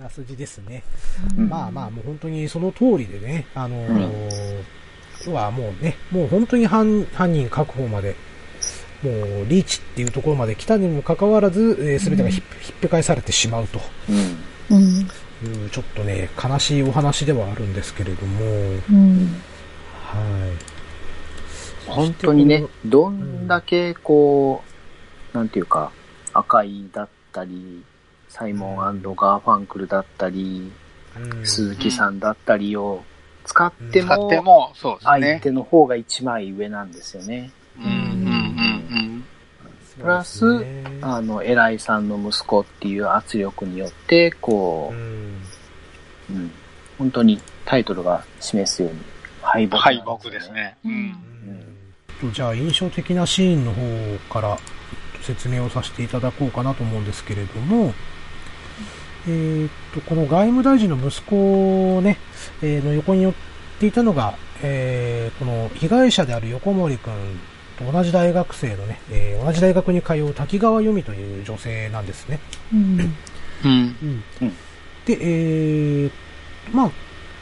[0.00, 0.82] あらすじですね。
[1.36, 4.64] まあまあ、もう本当にその通りでね、あのー
[5.26, 8.16] 要はもうね、もう本当に犯犯人確保まで、
[9.04, 13.80] もうリーチっていうところまで来たにもかかわらず、えー、全てがひっひっぺ返されてしまうと
[14.70, 14.76] うん。
[14.76, 15.08] うん。
[15.46, 18.44] いう、ちょっとね、悲しいお話ではあるんですけれども、
[18.90, 19.40] うん。
[19.94, 20.18] は
[21.88, 21.90] い。
[21.90, 24.62] 本当にね、どんだけこ
[25.34, 25.92] う、なんていうか、
[26.32, 27.82] 赤いだったり、
[28.28, 30.72] サイモンガーファンクルだったり、
[31.16, 33.02] うん鈴木さんだったりを
[33.44, 35.40] 使って使も、っても、そうです相ね。
[35.42, 37.50] 手の方が一枚上なんですよね。
[37.78, 38.09] うんうんうん
[40.00, 40.64] プラス
[41.02, 44.98] あの、偉いさんの息子っていう圧力によって、こうん
[46.30, 46.50] う、うん、
[46.98, 48.98] 本当にタイトルが示すように
[49.42, 49.68] 敗うん。
[49.70, 50.50] 北、敗北です。
[50.52, 50.76] ね。
[50.84, 51.16] ううんん。
[52.20, 54.58] とじゃあ印象的なシーンの方から
[55.22, 57.94] 説明をさせていただこうかなと思うんですけれども、
[59.26, 62.18] えーっと、この外務大臣の息子ね、
[62.62, 63.34] えーの横に寄っ
[63.78, 67.18] ていたのが、えーこの被害者である横森くんと
[67.80, 72.38] 同じ大学生のね、えー同じ大学に通う滝川由美という女性なんですね。
[72.72, 73.00] うん。
[73.64, 74.24] うん。
[75.06, 76.10] で、えー、
[76.72, 76.90] まあ、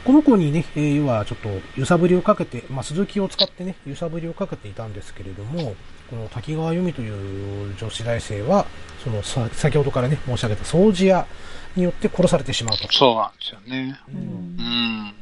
[0.05, 5.75] この子にね、えー要はちょっと揺さぶりをかけて、まあ、鈴木を使ってね、揺さぶりをかけていたんですけれども、
[6.09, 8.65] この滝川由美という女子大生は、
[9.03, 11.27] そのさ、先ほどからね、申し上げた掃除屋
[11.75, 12.91] によって殺されてしまうと。
[12.91, 13.99] そうなんですよね。
[14.07, 14.23] ううんう
[15.11, 15.13] ん。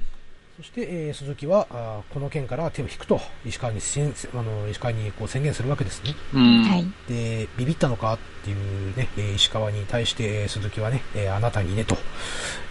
[0.57, 6.15] そして、えー鈴木はあーこの件から手を引くと、石川に宣あの石川にこう宣言するわけですね。
[6.33, 6.63] うん。
[6.63, 6.85] はい。
[7.07, 11.95] で、ビビったのかっていうね、えー石川に対して、えー鈴木はね、えーあなたにね、と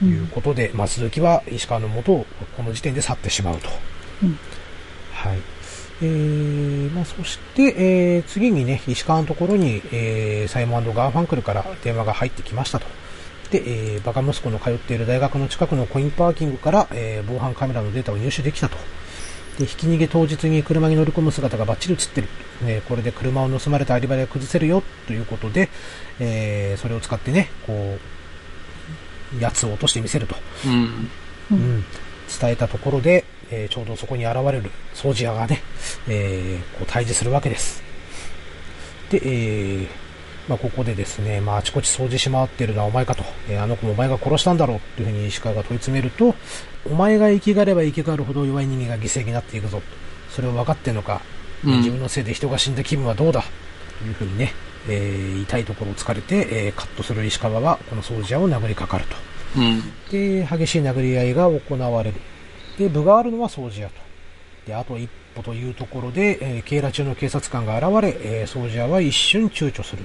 [0.05, 3.69] いうことで、まあ、鈴木は石川の元をこの時点で去ってしまうと。
[4.25, 4.39] うん
[5.13, 5.39] はい。
[6.03, 7.75] えー、まあ、そして、
[8.17, 12.87] えー、次にね、石川のところに、えー、サイモンガーファンクルから電話が入ってきましたと。
[13.51, 18.77] で、えー、バカ息子の通っている大学の近くのコインパーキングから、えー、防犯カメラのデータを入手できたと。
[19.59, 22.29] で、ひき逃げ当日に車に乗り込む姿がバッチリ映ってる。
[22.65, 25.69] えーこれで車を盗まれたアリバイが崩せるよ、ということで、
[26.21, 27.99] えーそれを使ってね、こ
[29.39, 30.37] う、やつを落としてみせると。
[30.67, 31.11] うん。
[31.51, 31.85] うん。
[32.41, 35.63] 伝えたところで、えーちょうどそこに現れる掃除屋がね、
[36.09, 37.83] えーこう対峙するわけです。
[39.11, 40.06] で、えー
[40.49, 46.35] まあ、ここでですね、まあ、あちこち掃除し回ってるのはお前かと、えーあの子もお前が殺したんだろうというふうに石川が問い詰めると、
[46.89, 49.83] お前が生きがれば生きがるほど弱い人間が犠牲になっていくぞ。
[50.31, 51.21] それを分かってんのか、
[51.65, 53.43] うん自分のせいで人が死んだ気分はどうだ？
[53.99, 54.53] というふうにね、
[54.89, 59.17] えー痛いところを突かれて、えーカットする石川はこの掃除屋を殴りかかると。
[59.57, 59.81] うん。
[60.11, 62.21] で、激しい殴り合いが行われる。
[62.79, 63.95] で、部があるのは掃除屋と。
[64.67, 70.05] で、あと一歩というところで、えー、警ら中の警察官が現れ、えー掃除屋は一瞬躊躇する。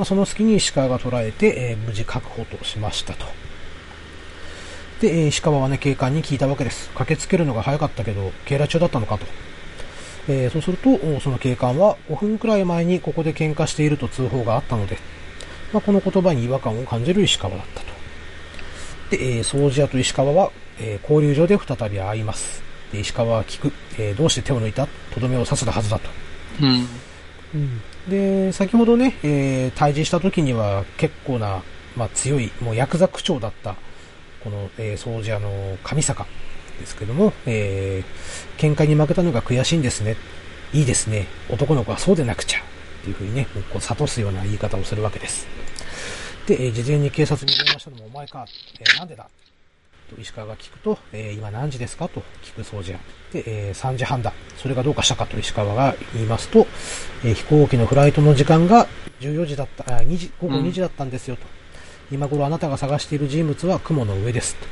[0.00, 3.26] まあ、その隙に石川が捉えて、えー無事確保としましたと。
[5.02, 6.88] で、えー石川はね、警官に聞いたわけです。
[6.94, 9.26] 駆けつけるのが早かったけど、警ら中だったのかと。
[10.28, 14.96] えーそうすると、おその警官は5分くらい前にここで喧嘩していると通報があったので、
[15.74, 17.86] まあ、この言葉に違和感を感じる石川だったと。
[19.10, 22.62] で、えー掃除屋と石川は、えー交流所で再び会います。
[22.90, 23.70] で石川は聞く。
[23.98, 24.86] えーどうして手を抜いた？
[25.12, 26.08] とどめを刺せたはずだと。
[27.54, 27.82] うん。
[28.08, 31.62] で、先ほどね、えー対峙した時には結構な、
[31.96, 33.76] まあ、強い、もうヤクザ区長だった、
[34.42, 36.26] この、えー、掃除屋の上坂
[36.78, 40.16] ですけども、えー喧嘩に負けたのが悔しいんですね。
[40.72, 41.26] いいですね。
[41.48, 42.60] 男の子はそうでなくちゃ。
[42.60, 42.62] っ
[43.02, 45.46] ていうふうにね、こう諭すような言い方をするわけです。
[46.46, 48.46] で、えー事前に警察に電話したのもお前か。
[48.80, 49.28] えーなんでだ？
[50.18, 52.98] 石川が聞くと、えー今何時ですかと聞く掃除屋。
[53.32, 54.32] で、えー3時半だ。
[54.56, 56.66] それがどうかしたかと石川が言いますと、
[57.24, 58.86] えー飛行機のフライトの時間が
[59.20, 61.42] 14時だった、あ2時、午後2時だったんですよと。
[62.10, 64.66] 今頃あなたが探している人物は雲の上ですと。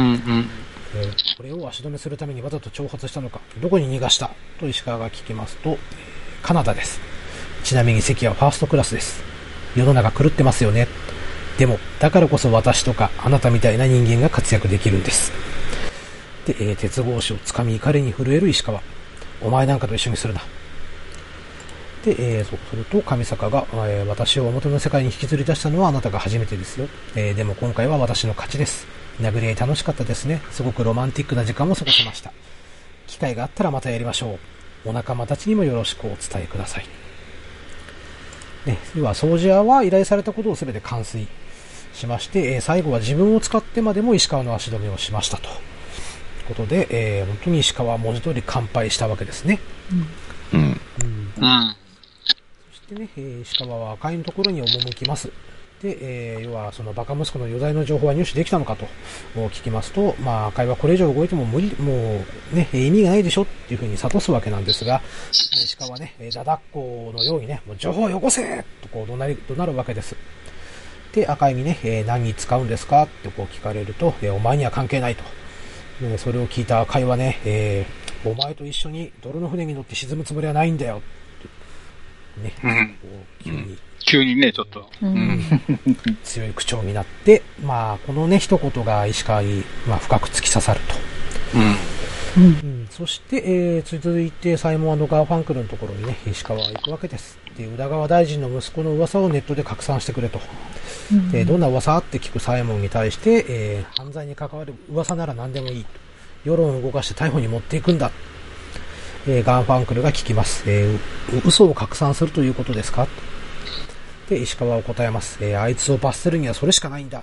[0.00, 0.04] うん。
[0.06, 0.48] うん。
[0.96, 4.30] えーこれを足止めするためにわざと挑発したのか、どこに逃がした？
[4.60, 5.76] と石川が聞きますと、えー
[6.42, 7.00] カナダです。
[7.62, 9.22] ちなみに席はファーストクラスです。
[9.76, 10.88] 世の中狂ってますよね。
[11.58, 15.32] でも、だからこそ私とかあなたみたいな人間が活躍できるんです。
[16.46, 18.80] で、えー鉄格子をつかみ怒りに震える石川。
[19.40, 20.40] お前なんかと一緒にするな。
[22.04, 26.88] で、えーそうすると、上坂が、えー私を表の世界に引きずり出したのはあなたが初めてですよ。
[27.14, 28.86] えーでも今回は私の勝ちです。
[29.20, 30.40] 殴り合い楽しかったですね。
[30.50, 32.32] すごくロマンティックな時間も過ごせました。
[33.06, 34.38] 機会があったらまたやりましょ
[34.84, 34.88] う。
[34.88, 37.01] お仲間たちにもよろしくお伝えください。
[38.66, 41.26] ね、要は掃除屋は依頼されたことを全て完遂
[41.92, 45.48] しまして、えー最後は自分を使ってまでも石川の足止めをしましたと。
[45.48, 45.54] いう
[46.48, 49.58] ことで、えー本当に石川は文字通り乾杯したわけですね。
[50.52, 50.60] うん。
[50.60, 50.80] うん
[51.38, 51.76] うん。
[52.70, 55.30] そしてね、えー石川は赤いのところに赴きます。
[55.82, 58.86] で、えー要はそのバカ息子の余罪の情報は入手できたのかと
[59.34, 62.20] 聞きますと、まあ、赤井はこれ以上動いても無理、も
[62.52, 70.16] うね、意味がないでしょっていうふうに諭すわけなんですが、えー鹿はね、えーダダっ子のようにね、もう情報をよこせとこう怒鳴り、怒鳴るわけです。
[71.12, 75.22] で、赤井にね、えー何に使うんですかってこう聞かれると、えーお前には関係ないと。
[76.00, 81.02] ねそれを聞いた赤井はね、えーお前と一緒に泥の船に乗って沈むつもりはないんだよ。
[82.40, 83.08] ね、うんこ
[83.40, 84.88] う急に急にね、ちょっと。
[85.02, 85.62] ううんん。
[86.24, 90.94] 強い口調になって、まあ、このね、一言が石川に、まあ、深く突き刺さると。
[91.58, 91.76] うん。
[92.34, 97.38] うん、そして、えー、続いて、サイモンガーファンクルのところにね、石川は行くわけです。
[97.58, 100.40] で、宇田川大臣の息子の噂をネットで拡散してくれと。
[101.30, 105.90] で、どんな噂って聞くサイモンに対して、えー、犯罪に関わる噂なら何でもいいと。
[106.44, 108.10] 世論を動かして逮捕に持っていくんだ。
[109.28, 110.64] えー、ガンファンクルが聞きます。
[110.66, 110.96] えー、
[111.44, 113.06] う嘘を拡散するということですか？
[114.32, 115.36] で、石川は答えます。
[115.42, 117.22] えー、あいつを罰せるにはそれしかないんだ。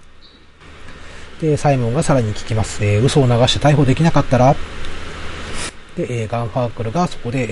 [1.41, 2.85] で、サイモンがさらに聞きます。
[2.85, 4.55] えー、嘘を流して逮捕できなかったら？
[5.97, 7.47] で、えーガンファークルがそこで、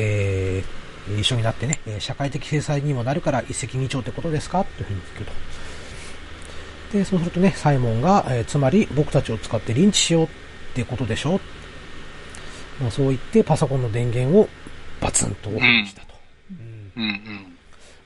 [0.57, 0.77] えー
[1.19, 4.63] 一緒になってね、社会的制裁にもなるから一石二鳥ってことですか？
[4.63, 5.31] というふうに聞くと。
[6.97, 10.29] で、そうするとね、サイモンが、えーつまり僕たちを使ってリンチしようっ
[10.75, 11.39] てことでしょ？
[12.79, 14.47] まあ、そう言ってパソコンの電源を
[15.01, 16.13] バツンとオフにしたと。
[16.51, 17.09] うんうん。
[17.09, 17.56] うん。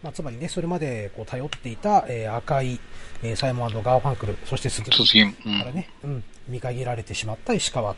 [0.03, 2.79] まあ、つまりね、それまでこう頼っていた、えー赤い、
[3.21, 5.33] えーサイモンガーファンクル、そして鈴木そう次、うん。
[5.33, 7.93] からね、うん、見限られてしまった石川、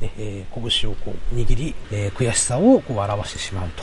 [0.00, 3.70] ねえー拳をこう握り、えー悔しさをこう表してしまううん。
[3.70, 3.82] と、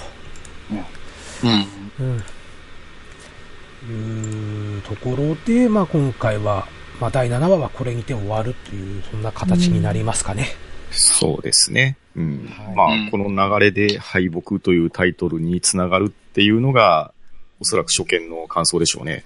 [2.00, 6.68] うん、いうところで、まあ、今回は、
[7.00, 10.48] まあ、第7話はこれにて終わるという、そんな形になりますかね。
[10.90, 11.98] そうですね。
[12.16, 12.50] うん。
[12.50, 17.14] はいまあうん、この流れで敗北というタイトルにつながるっていうのが、
[17.60, 19.24] おそらく初見の感想でしょうね。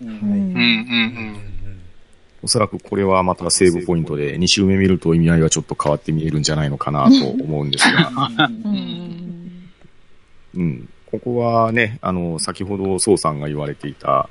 [0.00, 0.22] うんうんうん。
[0.22, 1.40] うん。
[2.42, 8.10] おそらくこれはまたセーブポイントで2周目見ると意味合いがちょっと変わって見えるんじゃないのかなと思うんですが、
[8.46, 9.70] ううんん
[10.54, 10.88] うん。
[11.06, 14.28] ここはね、あの、先ほど宋さんが言われていた、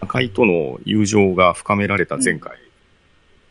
[0.00, 2.58] 赤井との友情が深められた前回、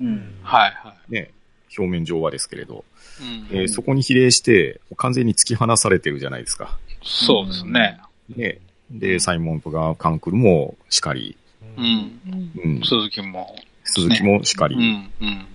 [0.01, 1.31] うんはいはね、
[1.77, 2.85] 表面上はですけれど、
[3.21, 3.23] い。
[3.23, 3.57] うん。
[3.61, 6.77] えーそこに比例して完全に突き放されてるじゃないですか。
[7.03, 7.99] そうですね。
[8.35, 8.59] ね。
[8.91, 11.37] で、サイモンとかカンクルもしかり、
[11.77, 12.19] うん。
[12.27, 13.55] うんうん、鈴木も。
[13.83, 15.11] 鈴木もしかり、うん。
[15.21, 15.45] うん。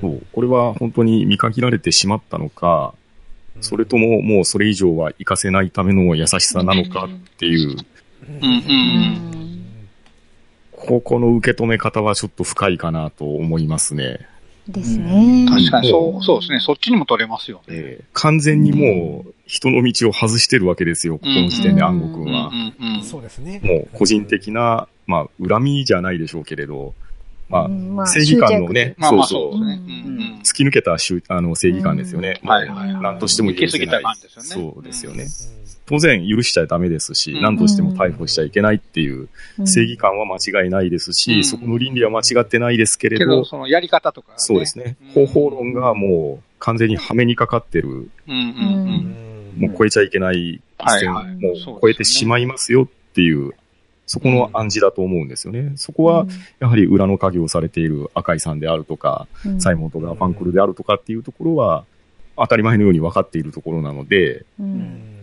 [0.00, 2.94] そう、これは本当に見限られてしまったのか、
[3.60, 7.76] それとももうそれ以上は活かせないための優しさなのかっていう、うん。
[7.76, 7.82] う。
[8.42, 9.34] うんん
[10.72, 14.28] ここの受け止め方はちょっと深いかなと思いますね。
[14.68, 15.46] ですね。
[15.48, 16.60] 確かにそう、そうですね。
[16.60, 17.62] そっちにも取れますよね。
[17.68, 22.48] えー完全にもう人の道を外してるわけですよ、ここの時点でうん暗号君は。
[22.48, 22.96] うん。
[22.96, 23.02] うん。
[23.02, 23.60] そうですね。
[23.62, 26.94] もう個人的な、まあ、恨みじゃないでしょうけれど、
[27.48, 27.68] まあ
[28.04, 29.58] あ、正義感のね、そうそう。
[30.42, 32.40] 突き抜けたしゅあの正義感ですよね。
[32.42, 33.54] はいはいはい何としてもい
[34.02, 35.26] 感じですよねそうですよね。
[35.88, 37.42] うん当然許しちゃダメですし、うん。
[37.42, 39.28] 何としても逮捕しちゃいけないっていう
[39.58, 39.66] うん。
[39.66, 41.44] 正義感は間違いないですし、うん。
[41.44, 44.34] そこの倫理は間違ってないですけれけど、ど、そのやり方とかね。
[44.38, 44.96] そうですね。
[45.14, 45.26] うん。
[45.26, 49.60] 方法論がもう完全にはめにかかってる、うんうんうん。
[49.60, 51.36] もう超えちゃいけない一線、はいはい。
[51.36, 53.52] もう超えてしまいますよっていう、
[54.06, 55.72] そこの暗示だと思うんですよね。
[55.76, 56.26] そこは、
[56.60, 59.60] やはり裏の影をされている赤井さんであるとか、うん。
[59.60, 61.84] サイモンとかファンクルであるとかっていうところは、
[62.36, 65.13] 当たり前のように分かっているところなので、うん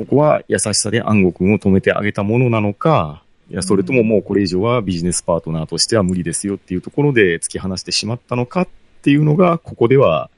[0.00, 8.68] ここは優しさで暗号君を止めてあげたものなのか、いや、それとももうこれ以上はビジネスパートナーとしては無理ですよっていうところで突き放してしまったのかっ
[9.02, 10.30] ていうのが、ここでは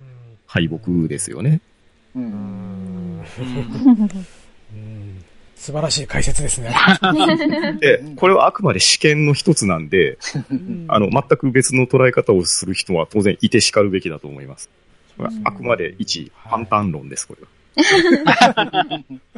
[0.46, 1.60] 敗北ですよね。
[2.16, 2.20] う。
[2.20, 3.22] うん
[5.62, 6.74] 素晴らしい解説ですね。
[7.80, 10.18] で、これはあくまで試験の一つなんで、
[10.88, 14.68] あの、全く別の捉え方をする人は当然いて叱るべきだと思います。
[15.44, 17.48] あくまで一判断論です、これは。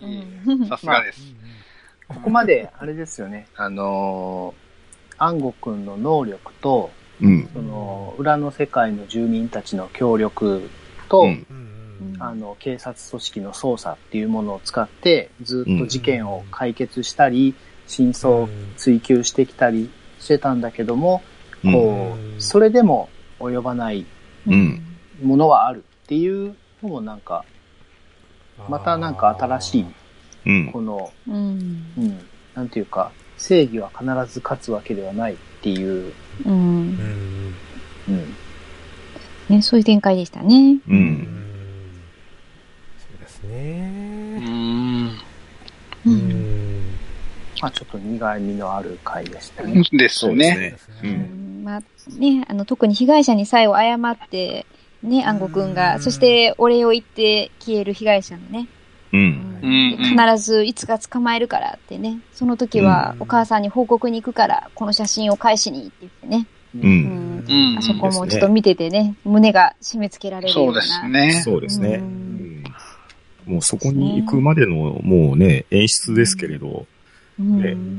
[0.03, 1.35] うんさすがです。
[2.09, 3.47] ここまで、あれですよね。
[3.57, 7.49] あのー、安吾くんの能力と、うん。
[7.53, 10.69] その、裏の世界の住民たちの協力
[11.09, 11.55] と、うんう
[12.19, 17.55] んあの、警察組織の捜査っていうものを使って、ずっと事件を解決したり、
[17.87, 21.23] 真相を追求してきたりしてたんだけども、
[21.63, 23.09] うんこうそれでも
[23.41, 24.05] 及ばない
[24.47, 24.83] うん
[25.23, 27.45] ものはあるっていうのもなんか、
[28.69, 29.87] またなんか新しい、
[30.47, 30.73] うん。
[30.73, 31.35] この、うん
[31.99, 32.21] うん、
[32.55, 36.13] なんていうか、正義は必ず勝つわけではないっていう、
[36.45, 36.55] うん
[38.09, 38.35] うん
[39.49, 40.79] ね、そういう展開でしたね。
[40.89, 40.91] う。
[40.91, 41.29] うんん
[42.99, 44.39] そうですうね。
[44.39, 45.09] ん。
[45.09, 45.11] う
[46.07, 46.85] うんん
[47.61, 49.83] まあちょっと苦味のある回でしたね。
[49.93, 50.57] ですそうね。
[50.57, 50.97] ですね。
[51.03, 51.07] う。
[51.07, 51.83] うんんまあ
[52.19, 54.67] ね、あの、特に被害者に最後謝って、
[55.05, 58.69] ね、暗号くんうが、んそしてお礼を言って消える被害者のね、
[59.13, 59.17] う。
[59.17, 66.79] うん必ずいつか捕まえるからってね、その時はお母さんに報告に行くから、この写真を返しにって言ってね、う。
[66.79, 70.81] うんんうんあそこもちょっと見ててね、胸が締め付けられるよそううな。
[70.81, 71.43] ですね。
[71.43, 72.03] そうですね。
[73.47, 76.87] もうそこに行くまでの、もうね、演出ですけれど、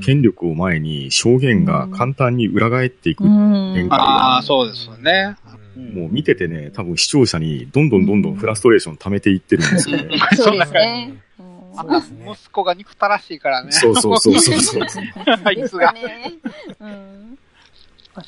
[0.03, 3.23] 権力を前に証言が簡単に裏返っていく。
[3.23, 3.87] うもん。
[3.91, 5.35] ああ、そうですね。
[5.75, 10.17] う見ててね、多分視聴者にどんどんどんどんフラストレーション溜めていってるんですよね。
[10.35, 11.13] そうですね。
[11.39, 13.71] うんそうですね息子が憎たらしいからね。
[13.73, 14.83] そうそうそうそうそう。
[15.43, 15.93] あいつが。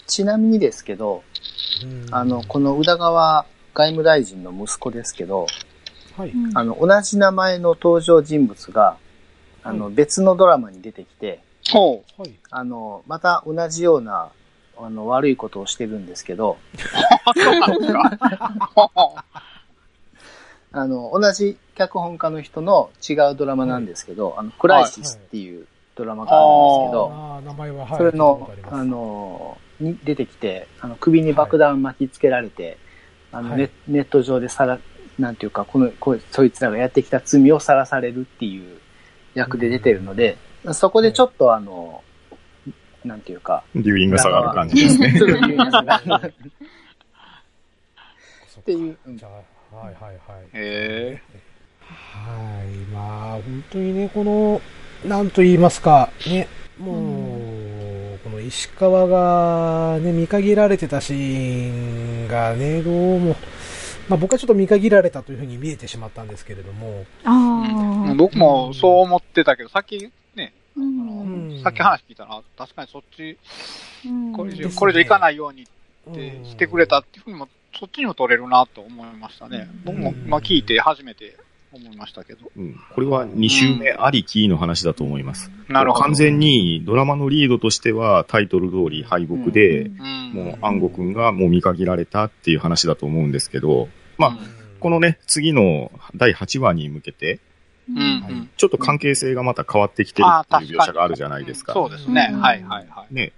[0.05, 1.23] ちなみにですけど、
[1.83, 5.47] うんあの、この宇田川外務大臣の息子ですけど、
[6.17, 6.33] はい。
[6.55, 8.97] あの、同じ名前の登場人物が、
[9.63, 11.39] あの、別のドラマに出てきて、
[11.71, 12.21] ほう。
[12.21, 12.33] はい。
[12.49, 14.31] あの、また同じような、
[14.79, 16.57] あの、悪いことをしてるんですけど、
[20.71, 25.65] あの、同じ脚本家の人の違うドラマなんですけど、あの、クライシスっていう
[25.95, 27.97] ドラマがあるんですけど、ああ、名前は、はい。
[27.97, 32.77] それのとあの、に出てきて、あの、首に爆弾巻きつけられて、
[33.31, 33.59] あの、はい。
[33.59, 34.79] ネネット上でさら、
[35.17, 38.77] なんていうか、この、こうそいつらがやってきた罪をさらされるっていう
[39.33, 40.37] 役で出てるので、
[40.73, 42.03] そこでちょっとあの、
[43.07, 45.07] なんていうか、留飲が下がる感じですね。
[45.15, 46.27] っと留飲が下がるそっか
[48.59, 49.27] っていううんじゃ
[49.71, 50.17] あ、はいはいはい。
[50.53, 51.21] へ
[51.79, 52.67] はい。
[52.93, 54.61] まあ、本当にね、この、
[55.05, 56.47] なんと言いますか、ね、
[56.77, 56.93] も
[58.15, 63.35] う、この石川がね、見限られてたシーンがね、どうも、
[64.09, 68.13] まあ僕はちょっと見限られたというふうに見えてしまったんですけれども、ああ。
[68.15, 70.11] 僕もそう思ってたけど、さっきね、
[70.77, 70.81] う。
[70.81, 73.37] うんんさっき話聞いたら、確かにそっち、
[74.05, 75.65] うんこれ以上、これ以上いかないようにっ
[76.13, 77.47] てうんしてくれたっていうふうにも、
[77.77, 79.69] そっちにも取れるなと思いましたね。
[79.85, 81.37] 僕も今聞いて初めて
[81.73, 82.51] 思いましたけど。
[82.55, 85.51] うんこれは2週目ありきの話だと思います。
[85.67, 86.03] なるほど。
[86.03, 94.37] 完全にドラマのリードとしてはタイトル通り敗北で、うん、もう暗号くんがもう見限られたっていう話だと思うんですけど、まあ、
[94.79, 97.39] このね、次の第8話に向けて、
[98.57, 101.73] ちょっと関係性がまた変わってきてるっていう描写があるじゃないですか。
[101.73, 102.29] そうですね。
[102.31, 103.13] うんはいはいはい。
[103.13, 103.31] ね。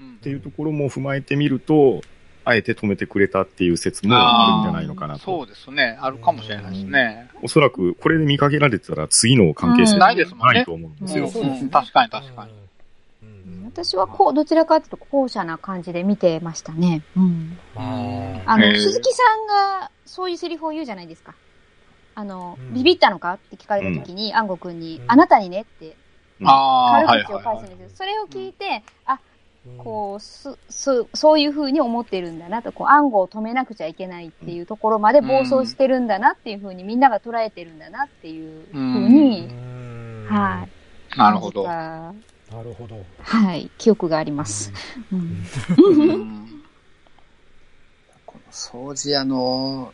[0.00, 2.00] うんっていうところも踏まえてみると、
[2.44, 5.20] あえて止めてくれたっていう説もあるんじゃないのかなと。
[5.20, 5.98] そうですね。
[6.00, 7.28] あるかもしれないですね。
[7.42, 11.30] おそらくこれで見かけられてたら次の関係性うんないですもんねないと思うんですよ。
[11.32, 12.52] うんうん確かに確かに。
[13.22, 13.64] うん。
[13.66, 17.02] 私はこう、どちらかというと後者な感じで見てましたね。
[17.16, 17.58] うん。
[17.74, 17.82] ま
[18.46, 19.46] あの、鈴木さん
[19.80, 21.34] がそういうセリフを言うじゃないですか。
[22.14, 25.96] あの、うんビビったのかって聞かれた時に、安吾くんに、うんあなたにねって、
[26.40, 27.88] 軽口を返すんですよ。
[27.94, 29.20] それを聞いて、あ、
[29.66, 40.66] うんこう、す、す、そういう風に思ってるんだなと、こう、暗号を止めなくちゃいけないっていうところまで暴走してるんだなっていう風にみんなが捉えてるんだなっていう風うに、んは
[41.14, 41.18] い。
[41.18, 41.64] なるほど。
[41.64, 42.12] な
[42.62, 42.96] るほど。
[43.24, 43.70] たはい。
[43.78, 44.72] 記憶があります。
[48.26, 49.92] この掃除屋の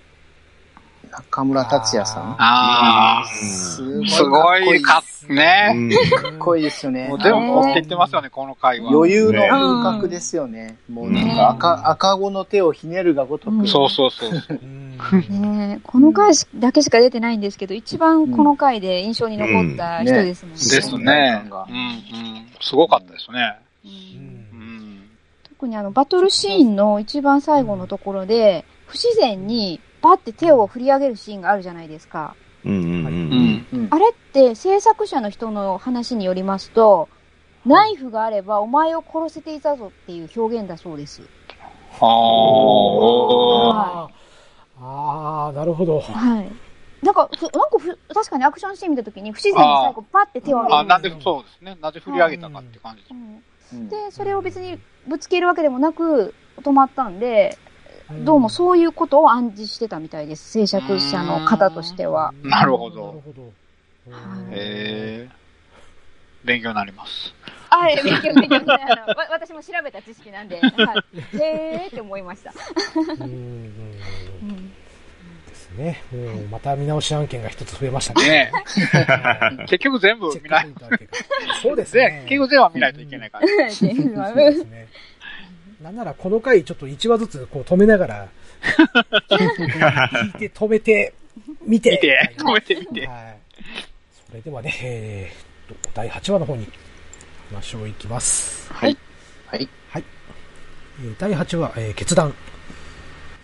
[1.08, 2.36] 中村達也さん。
[2.38, 5.72] ああ、すすごいかっっね。
[5.74, 7.08] うんかっこいいですよね。
[7.08, 8.90] もう全部持っていってますよね、この回は。
[8.90, 10.78] 余裕の風格ですよね。
[10.90, 13.68] もうなんか赤、赤子の手をひねるがごとうんく。
[13.68, 14.30] そうそうそう。
[14.50, 14.88] うん
[15.28, 20.58] ねえこの回だけしか出てないんですけど、一番この回で印象に残った人ですもんね。
[20.58, 21.66] ですね感が。
[21.68, 22.46] うんうん。
[22.60, 23.56] すごかったですね。
[25.50, 32.36] 特にあの、バトルシーンの一番最後のところで、不自然にパッて手を振り上げるシーンがあるじゃないですか。
[32.64, 33.66] うんうんううんん。
[33.72, 37.08] うんあれって制作者の人の話によりますと、
[37.64, 41.22] ナイフがあればお前を殺せていたぞっていう表現だそうです。
[42.00, 42.08] ああ。
[44.04, 44.08] あー
[44.80, 46.00] あー、なるほど。
[46.00, 46.50] はい。
[47.02, 51.76] なんか、ふなんかふ、確かにアクションシーン見たときに不自然に最後パッて手を上げるあ、なんでそうですね。
[51.80, 53.12] なぜ振り上げたかって感じです。
[53.12, 53.42] うん
[53.72, 57.58] うんで、それを別にぶつけるわけでもなく止まったんで、
[58.10, 60.50] どうもそういうことを暗示してたみたいです。
[60.50, 62.32] 制作者の方としては。
[62.42, 62.50] うん。
[62.50, 63.22] なるほど。
[64.50, 65.28] へえ。
[66.44, 67.34] 勉強になります。
[67.70, 71.36] あ、え、勉強勉強あのわ私も調べた知識なんで、 はい。
[71.36, 72.52] へーって思いました。
[73.20, 73.72] うん
[75.46, 76.02] ですね。
[76.12, 78.28] もうまた見直し案件が一つ増えましたね。
[78.28, 78.52] ね
[79.60, 79.66] え。
[79.66, 80.68] 結局全部見ない
[81.62, 82.26] そうですねね。。
[82.28, 83.46] 結局全部は見ないといけないから。
[83.70, 84.88] そうですね。
[85.82, 88.28] なんならこの回ちょっと1話ずつこう止めながら、
[89.30, 91.14] 聞いて止めて、
[91.64, 91.92] 見て。
[91.92, 93.06] 見て、止めてみて。
[93.06, 93.38] はい。
[94.28, 96.68] それではね、えーっと、第8話の方に
[97.50, 98.72] 話をいきます。
[98.72, 98.96] はい。
[99.46, 99.68] はい。
[99.90, 100.04] はい。
[101.00, 102.34] えー第8話、えー決断。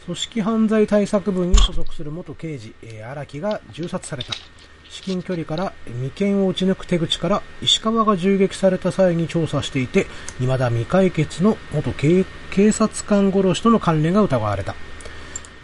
[0.04, 4.34] 組織犯罪対策部に所属する元刑事、えー荒木が銃殺された。
[4.94, 10.06] 至近距離から眉間を撃ち抜く手口から石川が銃撃された際に調査していて、
[10.38, 12.24] 未だ未解決の元警
[12.70, 14.76] 察官殺しとの関連が疑われた。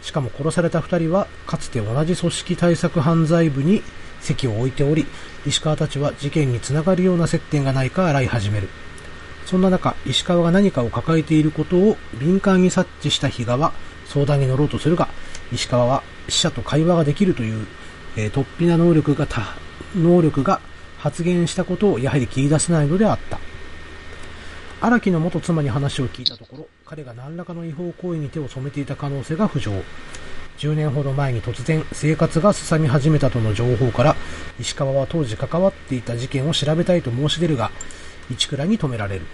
[0.01, 3.83] しかも殺された二人は、かつて同じ組織対策犯罪部に
[4.19, 5.05] 席を置いており、
[5.45, 8.67] 石川たちは事件につながるような接点がないか洗い始める。
[9.45, 13.71] そんな中、石川が何かを抱えていることを敏感に察知した比嘉は
[14.07, 15.07] 相談に乗ろうとするが、
[15.53, 17.65] 石川は死者と会話ができるという、
[18.17, 19.55] えー突飛な能力がた、
[19.95, 20.59] 能力が
[20.97, 23.39] 発現したことをやはり切り出せないのであった。
[24.81, 29.71] 荒木の元妻に話を聞いたところ、彼が何らかの違法行為に手を染めていた可能性が浮上。
[30.57, 34.15] 10年ほど前に突然生活がすさみ始めたとの情報から、
[34.59, 37.71] 石川は当時関わっていた事件を調べたいと申し出るが、
[38.29, 39.25] 市倉に止められる。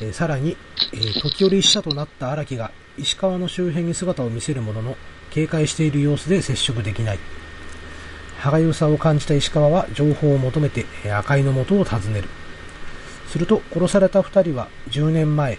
[0.00, 0.56] えーさらに、
[0.92, 4.96] えー時折死者となった荒木が石川の周辺に姿を見せるものの、
[5.30, 7.18] 警戒している様子で接触できない。
[8.42, 12.28] 歯がゆさを感じた石川は情報を求めて赤井の元を訪ねる。
[13.28, 15.58] すると殺された二人は10年前、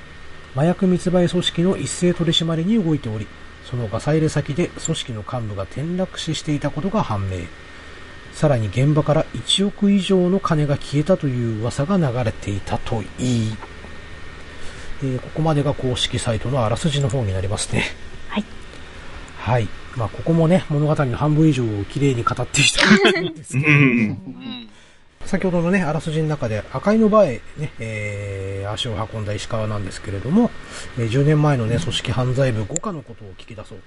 [0.53, 3.25] 麻薬密売組織の一斉取り締まりに動いており、
[3.63, 7.45] そのガサ入れ先で組織の幹部が転落死していたことが判明。
[8.34, 13.05] さらに現場から1億以上の金が消えたという噂が流れていたとい
[13.47, 13.55] い、
[15.03, 18.12] えーここまでが公式サイトのあらすじの方になりますね。
[19.44, 19.64] はい。
[19.64, 19.68] はい。
[19.98, 23.76] まあ、ここもね、物語の半分以上を綺麗に語っていたんですけど、うん。
[23.76, 24.70] うん。
[25.26, 30.50] 先ほどのね、あらすじの中で赤いの場へね、えー、足を運んだ石川なんですけれども、
[30.98, 33.80] えー10年前のね、組織犯罪部5課のことを聞き出そう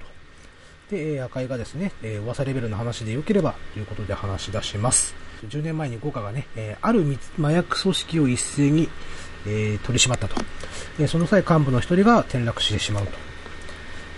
[0.91, 0.95] と。
[0.95, 5.15] で、えー赤井がですね、えー噂レベルの話で良ければということで話し出します。
[5.49, 8.89] 10年前に5課がね、えーある密麻薬組織を一斉に、
[9.47, 10.37] えー取り締まったと。
[10.99, 13.26] で、その際幹部の一人が転落してしまうと。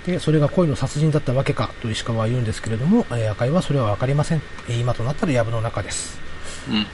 [0.06, 4.42] で、それが恋の殺人だったわけかと石川は言うんですけれども、えー赤井はそれはわかりません。
[4.68, 6.18] えー今となったら藪の中です。
[6.68, 6.84] うん。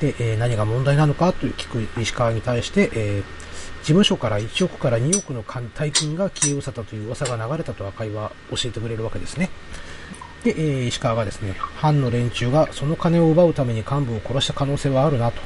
[0.00, 3.46] で、えー何が問題なのかという聞く石川に対して、えー
[3.82, 9.48] 事務所から1億から2億の大金が消え失せたという噂が流れたと赤井は教えてくれるわけですね。
[10.42, 15.40] で、えー石川がですね、藩の連中がその金を奪うために幹部を殺した可能性はあるなと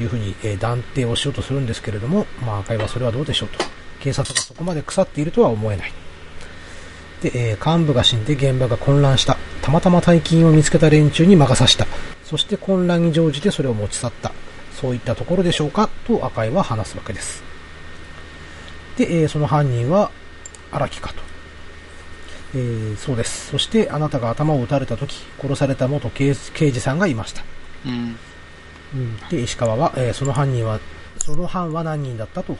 [0.00, 3.58] いうふうに、えー断定をしようとするんですけれども、まあ赤井はそれはどうでしょうと。
[4.00, 5.92] 警察がそこまで腐っているとは思えない。
[7.24, 9.38] で、えー幹部が死んで現場が混乱した。
[9.62, 11.86] たまたま大金を見つけた連中に魔が差した。
[12.22, 14.30] そして混乱に乗じてそれを持ち去った。
[14.74, 17.42] そういったところでしょうかと赤井は話すわけです。
[18.98, 20.10] で、えーその犯人は
[20.70, 21.22] 荒木かと。
[22.54, 23.50] えーそうです。
[23.52, 27.42] そしてあなたが頭を撃たれた時、殺された元刑刑事さんがいました。
[27.86, 28.16] うん。
[28.94, 30.78] うん、で、石川は、えーその犯人は、
[31.24, 32.58] その犯は何人だったと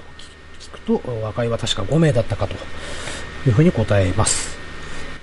[0.59, 2.55] 聞くと、赤井は確か5名だったかと
[3.47, 4.57] いうふうに答えます。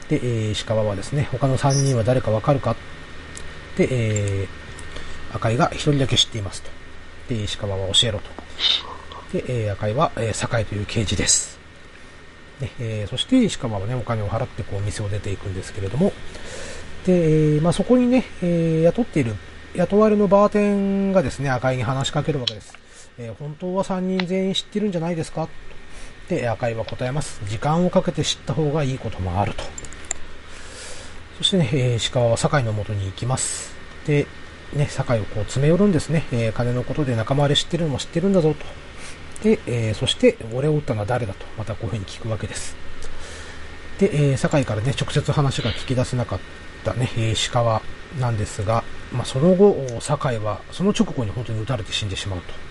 [0.09, 2.75] で、えー石川はですね、他の3人は誰かわかるか？
[3.77, 6.69] で、えー赤井が1人だけ知っていますと。
[7.29, 8.29] で、石川は教えろと。
[9.37, 11.59] で、えー赤井は、えー酒井という刑事です。
[12.59, 16.11] ねえーそして石川はね、お金を払ってこう店を出ていくんですけれども、
[17.05, 19.35] で、えーまあ、そこにね、えー雇っている、
[19.75, 22.77] 雇われのバーテンがですね、赤井に話しかけるわけです。
[23.17, 25.47] えー本当は3人全員知ってるんじゃないですか？
[26.31, 27.41] で、赤井は答えます。
[27.49, 29.65] 時間をかけて知った方がいいこともあると。
[31.37, 33.75] そしてね、えー石川は酒井の元に行きます。
[34.07, 34.27] で、
[34.73, 36.23] ね、酒井をこう詰め寄るんですね。
[36.31, 38.65] えー金のことで仲間割れ知ってるのも知ってるんだぞと。
[39.43, 42.77] で、えーそして、俺を撃ったのは誰だと、またこういうふうに聞くわけです。
[43.99, 46.39] で、えー酒井からね、直接話が聞き出せなかっ
[46.85, 47.81] たね、えー石川
[48.19, 52.70] なんですが、まあ、その後、酒井は、その直後に本当に撃たれて死んでしまうと。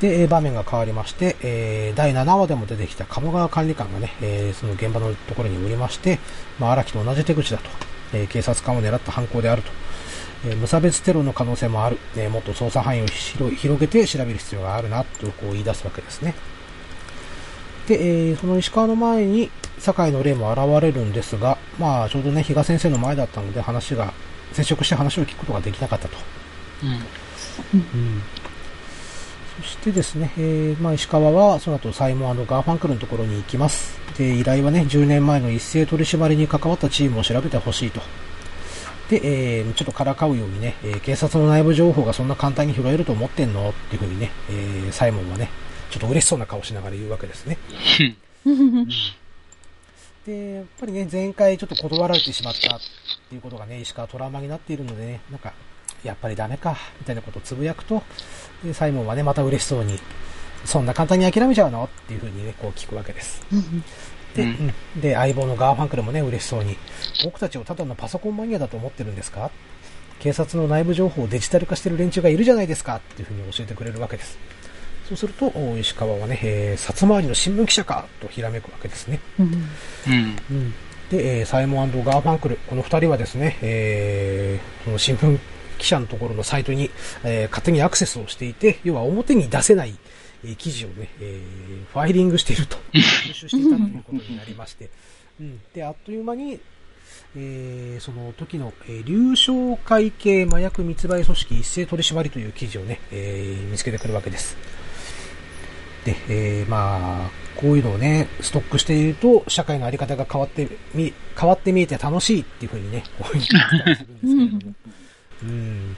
[0.00, 6.18] で、えー場面が変わりまして、えー第7話でも出てきた鴨川管理官がね、えーその現場のところにおりまして、
[6.58, 7.68] まあ、荒木と同じ手口だと、
[8.12, 9.70] えー警察官を狙った犯行であると、
[10.46, 16.34] えー無差別テロの可能性もある、えーもっと捜査範囲を広広げて調べる必要があるな、とこう言い出すわけですね。
[17.88, 24.12] で、えーその石川の前に酒井の霊も現れるんですが、まあ、ちょうどね、比嘉先生の前だったので話が、
[24.52, 26.16] 接触して話を聞くことができなかったと。
[27.74, 28.22] うん。
[29.60, 33.98] そしてですね、えーまあ、石川はその後サイモンガーファンクルのところに行きます。
[34.16, 38.00] で、依頼はね、10年前の一斉取り締まりに関わったチームを調べてほしいと。
[39.10, 39.20] で、
[39.58, 43.70] えーちょっとからかうようにね、えー警察の内部情報がそんな簡単に拾えると思ってんの？
[43.70, 45.48] っていうふうにね、えーサイモンはね、
[45.90, 47.58] ちょっと嬉しそうな顔しながら言うわけですね。
[50.26, 52.80] で、やっぱりね、前回ちょっと断られてしまったっ
[53.28, 55.54] ていうことがね、石川トラウマになっているのでね、なんか、
[56.04, 58.02] やっぱりダメか、みたいなことをつぶやくと、
[58.64, 59.98] でサイモンはね、また嬉しそうに、
[60.64, 61.84] そんな簡単に諦めちゃうの？
[61.84, 63.42] っていうふうにね、こう聞くわけです。
[64.34, 64.48] で、うん
[64.96, 66.76] うんで、相棒のガーファンクルもね、嬉しそうに、
[67.24, 69.50] 僕たちをただのパソコンマニアだと思ってるんですか
[70.18, 72.96] 警察の内部情報をデジタル化してる連中がいるじゃないですか？
[72.96, 74.38] っていうふうに教えてくれるわけです。
[75.08, 78.06] そうすると、お石川はね、えー、サツ回りの新聞記者か？
[78.20, 79.20] とひらめくわけですね。
[79.38, 80.36] うんうん。
[80.50, 80.74] うん
[81.10, 85.38] で、えーサイモンガーファンクル、この二人はですね、えーその新聞
[85.78, 86.90] 記者のところのサイトに、
[87.24, 89.96] えー勝手にアクセスをしていて、要は表に出せない、
[90.44, 94.90] えー記事をね、えーファイリングしていると、 収集していたということになりまして、
[95.40, 96.60] うん、で、あっという間に、
[97.36, 104.56] えーその時の、えー流商会系麻薬密売組織一斉取締りという記事をね、えー見つけてくるわけです。
[106.04, 114.74] で、えーまあ、こういうのをね、ストックしていると、社会のあり方が変わってみ、変わって見えて楽しいっていうふうにね、こういうふうに言ったりするんですけれども。
[115.42, 115.96] うん。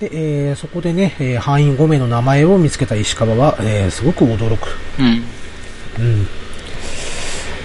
[0.00, 4.68] で、えーそこでね、えー範囲5名の名前を見つけた石川は、えーすごく驚く。
[4.98, 5.06] うん。
[5.06, 5.08] う
[6.08, 6.26] ん。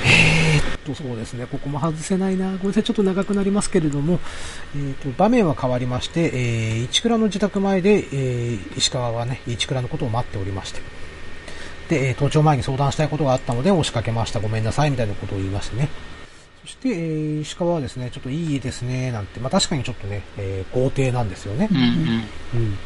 [0.03, 1.45] えーっと、そうですね。
[1.45, 2.45] ここも外せないな。
[2.45, 2.83] ごめんなさい。
[2.83, 4.19] ちょっと長くなりますけれども、
[4.75, 10.81] えーっと、場面は変わりまして、えー、市倉の自宅前で、えー石川はね、市倉のことを待っておりまして。
[11.89, 14.39] で、えー、登庁前に相談したいことがあったので押しかけました。
[14.39, 14.91] ごめんなさい。
[14.91, 15.89] みたいなことを言いましてね。
[16.71, 19.11] そして、えー石川はですね、ちょっといい家ですね。
[19.11, 21.67] なんて、まあ確かにちょっとね、えー豪邸なんですよね。
[21.69, 21.77] うん。
[21.77, 21.83] うん。
[22.61, 22.77] うん。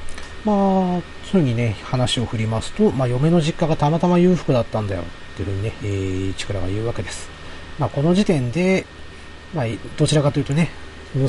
[0.44, 0.54] ま
[0.98, 5.06] あ、そういうふうにね、話を振りますと、まあ、嫁の実家がたまたま裕福だったんだよ、っ
[5.36, 7.30] ていうふうにね、えー、チクラが言うわけです。
[7.80, 8.86] まあ、この時点で、
[9.54, 9.66] まあ、
[9.98, 10.70] どちらかというとね、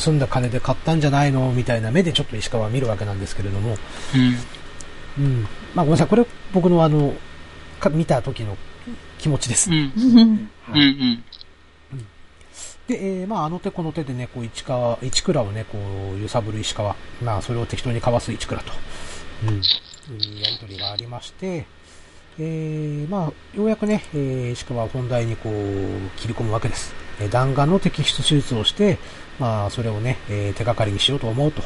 [0.01, 3.77] 盗んだ金で買ったんじゃないのみたいな目でちょっと石川は見るわけなんですけれども、
[5.19, 5.25] うん。
[5.25, 5.43] うん。
[5.75, 7.15] まあ、ごめんなさい、これ僕のあの、
[7.81, 8.57] か見た時の
[9.19, 9.71] 気持ちです。
[9.71, 9.93] うん。
[9.97, 10.51] うんうん。
[10.75, 11.25] うん。
[12.89, 15.79] で、えーまあ、あの手この手でね、こう、市川、市倉をね、こ
[16.17, 16.95] う、揺さぶる石川。
[17.23, 18.73] まあ、それを適当にかわす市倉と。
[19.49, 19.55] うん。
[19.57, 21.67] いうやりとりがありまして、
[22.39, 25.53] えーまあ、ようやくね、えー石川は本題にこう、
[26.21, 26.95] 切り込むわけです。
[27.21, 28.99] えー弾丸の摘出手術をして、
[29.41, 31.63] まあ、それをね、えー手がかりにしようと思うと。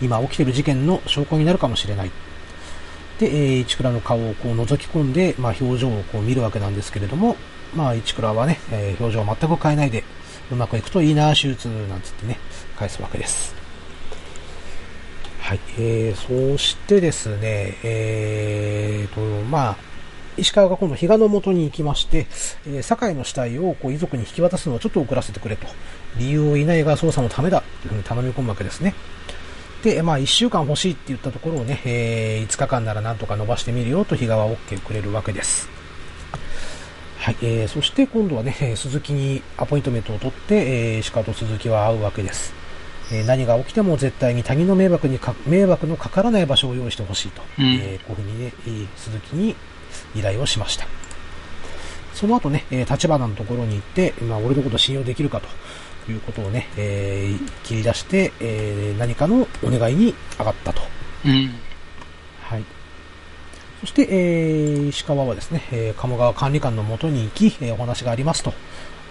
[0.00, 2.10] 今起きてる事件の証拠になるかもしれない。
[3.18, 7.36] で、えー市倉の顔をこう覗き込んで、まあ、表情をこう見るわけなんですけれども、
[7.74, 10.04] まあ、市倉はね、えー表情を全く変えないで、
[10.54, 12.38] うまくいくといいな、手術、なんつってね、
[12.76, 13.54] 返すわけです。
[15.40, 15.60] はい。
[15.78, 19.76] えー、そしてですね、えーと、まあ、
[20.36, 22.26] 石川が今度、比嘉の元に行きまして、
[22.66, 25.66] えー、堺の死体をこう遺族に引き渡すのをちょっと遅らせてくれと。
[26.16, 28.94] 理由を言いないが捜査のためだ、というふうに頼み込むわけですね。
[29.82, 35.68] で、まあ、1週間欲しいって言ったところをね、えー5日間ならなんとか伸ばしてみるよと比嘉は OK くれるわけです。
[37.24, 42.52] はい、えー、そして今度はね、えー鈴木にアポイントメントを取って、えー、石川と鈴木は会うわけです。
[43.10, 49.56] えー何が起きても絶対に他人の迷惑にか、迷惑のかからない場所を用意してほしいと、うんえーこういうふうにね、えー鈴木に
[50.14, 50.86] 依頼をしました。
[52.12, 60.82] その後ね、えー立花のところに行って、まあ、俺のこと信用できるかということをね、えー切り出して、えー何かのお願いに上がったと。
[61.24, 61.54] うん。
[63.84, 68.54] そして、えー石川はですね、えー鴨川管理官のもとに行き、えーお話がありますと、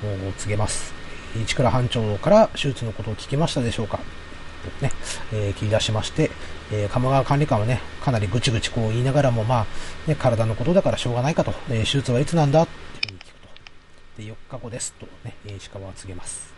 [0.01, 0.93] 告げます。
[1.45, 3.99] 市倉班長から手術のことを聞きましたでしょうか
[4.79, 4.91] とね、
[5.31, 6.31] えー切り出しまして、
[6.71, 9.67] えー鴨川管理官はね、かなりぐちぐちこう言いながらも、ま
[10.07, 12.63] あ、ね、体のことだからしょうがないかと、えー手術はいつなんだ？
[12.63, 12.67] っ
[12.99, 13.27] ていうふうに聞く
[14.17, 14.21] と。
[14.23, 16.51] で、4日後ですとね、石川は告げます。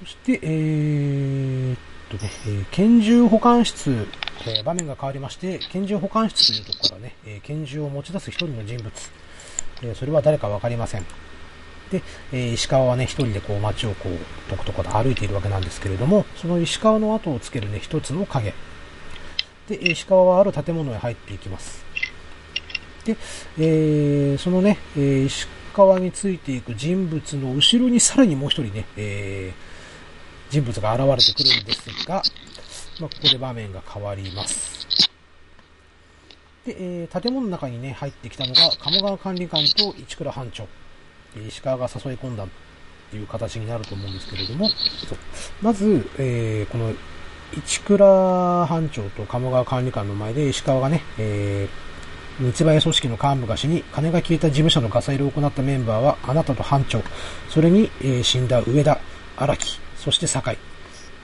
[0.00, 1.76] そして、えー
[2.18, 4.06] とね、えー拳銃保管室、
[4.46, 8.90] えー場面が変わりまして、拳銃保管室というところからね、えー拳銃を持ち出す一人の人物、
[9.82, 11.04] えそれは誰かわかりません。
[11.90, 12.02] で、
[12.32, 18.54] え石川はね、一人でこう街をこう、とことこと歩いているわけなんですけれども、その石川の後をつけるね、一つの影。
[19.68, 21.84] で、石川はある建物へ入っていきます。
[23.04, 23.16] で、
[23.58, 29.71] えそのね、え石川についていく人物の後ろにさらにもう一人ね、えー
[30.52, 32.22] 人物が現れてくるんですが、
[33.00, 34.86] まあ、ここで場面が変わります。
[36.66, 40.68] で、えー建物の中にね、入ってきたのが、鴨川管理官と市倉班長。
[41.48, 42.48] 石川が誘い込んだっ
[43.10, 44.68] ていう形になると思うんですけれども、
[45.62, 46.92] まず、えーこの、
[47.64, 57.02] 市倉班長と鴨川管理官の前で石川がね、えー、密売組織の幹部が死に、金が消えた事務所のガサ入れを行ったメンバーは、あなたと班長、
[57.48, 59.00] それに、えー死んだ上田、
[59.38, 60.56] 荒木、そして酒井。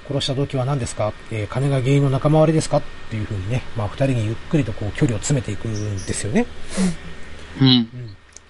[0.07, 2.79] 殺した動機は何ですか、えー金が原因の仲間割れですか？
[2.79, 6.47] っていうふうにね、まあ二人にゆっくりとこう距離を詰めていくんですよね。
[7.61, 7.68] うん。
[7.68, 7.89] うん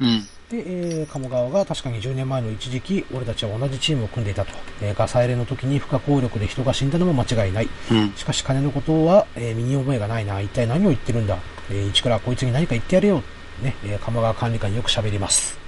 [0.01, 0.22] うん。
[0.51, 0.62] で、
[1.01, 4.53] えー、鴨川が確かに10年前の一時期、俺たちは同じチームを組んでいたと。
[4.81, 7.68] えー、ガサ入れの時に不可抗力で人が死んだのも間違いない。
[7.91, 8.12] うん。
[8.14, 10.41] しかし金のことは、えー身に覚えがないな。
[10.41, 11.37] 一体何を言ってるんだ？
[11.70, 13.22] えー、一倉こいつに何か言ってやれよ。
[13.62, 15.59] ね、えー、鴨川管理官によく喋ります。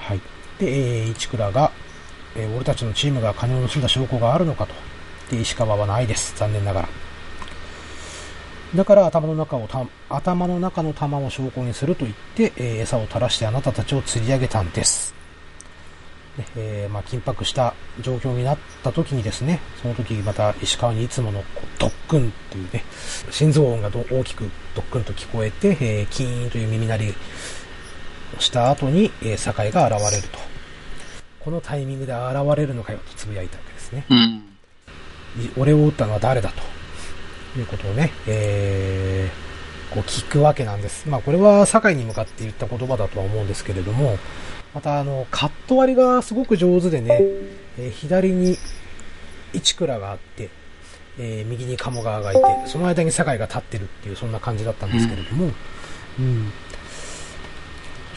[0.00, 0.20] はい。
[0.58, 1.70] で、えー、一倉が、
[2.38, 4.74] えー俺たちのチームが金を盗んだ証拠があるのかと。
[5.30, 6.34] で、石川はないです。
[6.36, 6.88] 残念ながら。
[8.74, 15.14] だから頭の中をた、頭の中の玉を証拠にすると言って、えー餌を垂らしてあなたたちを釣り上げたんです。
[16.38, 21.42] ねえーまあ、緊迫した状況になった時にですね、その時また石川にいつもの
[21.80, 22.84] ドックンというね、
[23.30, 27.14] 心臓音が大きくドックンと聞こえて、えーキーンという耳鳴り
[28.36, 30.57] をした後に、えー酒井が現れると。
[31.48, 34.04] このタイミングで現れるのかよと呟いたわけですね。
[34.10, 34.18] うん。
[35.42, 41.08] い俺を撃ったのは誰だということをね、えー、こう聞くわけなんです。
[41.08, 44.18] まあこれは酒井に向かって言った言葉だとは思うんですけれども、
[44.74, 47.18] またあの、カット割りがすごく上手でね、
[47.78, 48.58] えー左に
[49.54, 50.50] 市倉があって、
[51.18, 55.50] えー右に鴨川がいて、その間に酒井が立ってるっていう、そんな感じだったんですけれども、
[56.18, 56.52] うん。
[56.67, 56.67] そ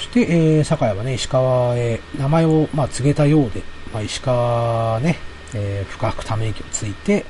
[0.02, 5.18] して、えー、酒井はね、石川へ名前を、まあ、告げたようで、まあ、石川ね、
[5.54, 7.26] えー深くため息をついて、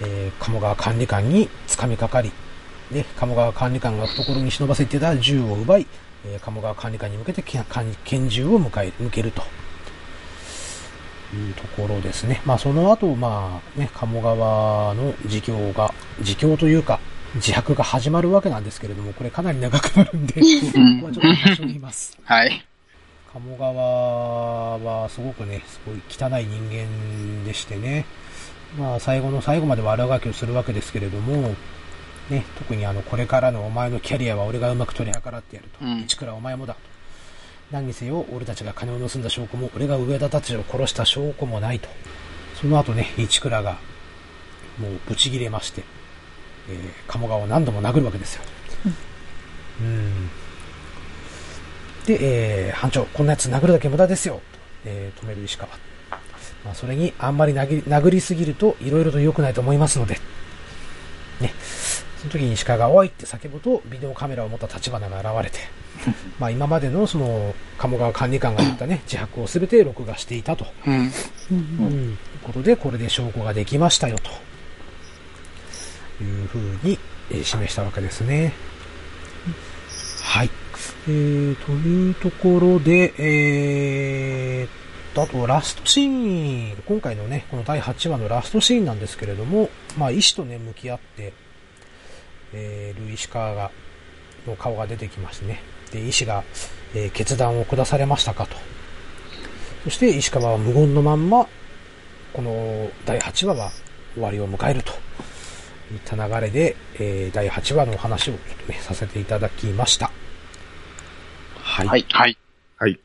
[0.00, 2.32] えー鴨川管理官に掴みかかり、
[2.90, 5.86] ね、鴨川管理官が懐に忍ばせてた銃を奪い、
[6.26, 7.64] えー鴨川管理官に向けて拳
[8.04, 9.42] 拳銃を向かえ向けると。
[11.34, 12.42] いうところですね。
[12.44, 17.00] まあその後、まあね、鴨川の自供が、自供というか、
[17.34, 20.40] 自白が始まるわけなんですけれども、これかなり長くなるんで、こ
[21.00, 22.18] こはちょっと多少言います。
[22.24, 22.64] はい。
[23.32, 28.04] 鴨川はすごくね、すごい汚い人間でしてね、
[28.78, 31.54] まあ最後の最後まで悪あがきをするわけですけれども、
[32.28, 35.84] ね、特にあの、これからのお前のキャリアは俺がうまく取り計らってやると。
[35.84, 36.80] うん一倉お前もだと。
[37.70, 41.88] 何にせよ、俺たちが金を盗んだ証拠も、俺が上田たちを殺した証拠もないと。
[42.60, 43.78] その後ね、一倉が、
[44.78, 45.82] もうブチ切れまして、
[46.68, 48.42] えー、鴨川を何度も殴るわけですよ。
[49.80, 50.30] うん。
[52.06, 54.34] で、えー、班長、こんなやつ殴るだけ無駄ですよ。
[54.34, 54.40] と
[54.84, 55.70] えー止める石川。
[56.64, 60.14] まあ、それに、あんまり殴り殴りすぎると、いろいろと良くないと思いますので。
[61.40, 61.52] ね。
[62.18, 65.58] その時に石川が、おいって叫ぶと、ビデオカメラを持った立花が現れて、
[66.38, 70.66] まあ、今までの、その、鴨川管理官が言ったね、自白をすべて録画していたと。
[70.86, 70.94] うん。
[70.94, 71.10] うん
[71.50, 71.54] う
[71.90, 72.10] ん。
[72.10, 74.30] いうことで、これで証拠ができましたよ、と
[76.20, 76.98] いうふうに、
[77.30, 78.52] えー示したわけですね。
[80.22, 80.50] はい。
[81.08, 91.32] えー、というところで、えーと、あと、ラストシーン、今回のね、この第8話のラストシーンなんですけれども、まあ、医師とね、向き合って、
[92.52, 93.70] えー、ルイ石川が、
[94.46, 95.62] の顔が出てきましてね。
[95.92, 96.44] で、医師が、
[96.94, 98.56] えー決断を下されましたかと。
[99.84, 101.46] そして石川は無言のまんま、
[102.32, 103.70] この第8話は
[104.14, 104.92] 終わりを迎えると
[105.92, 110.10] いった流れで、えー第8話のお話をちょっとね、させていただきました。
[111.58, 111.86] はい。
[111.86, 112.06] はい。
[112.10, 112.38] はい。
[112.78, 112.98] はい。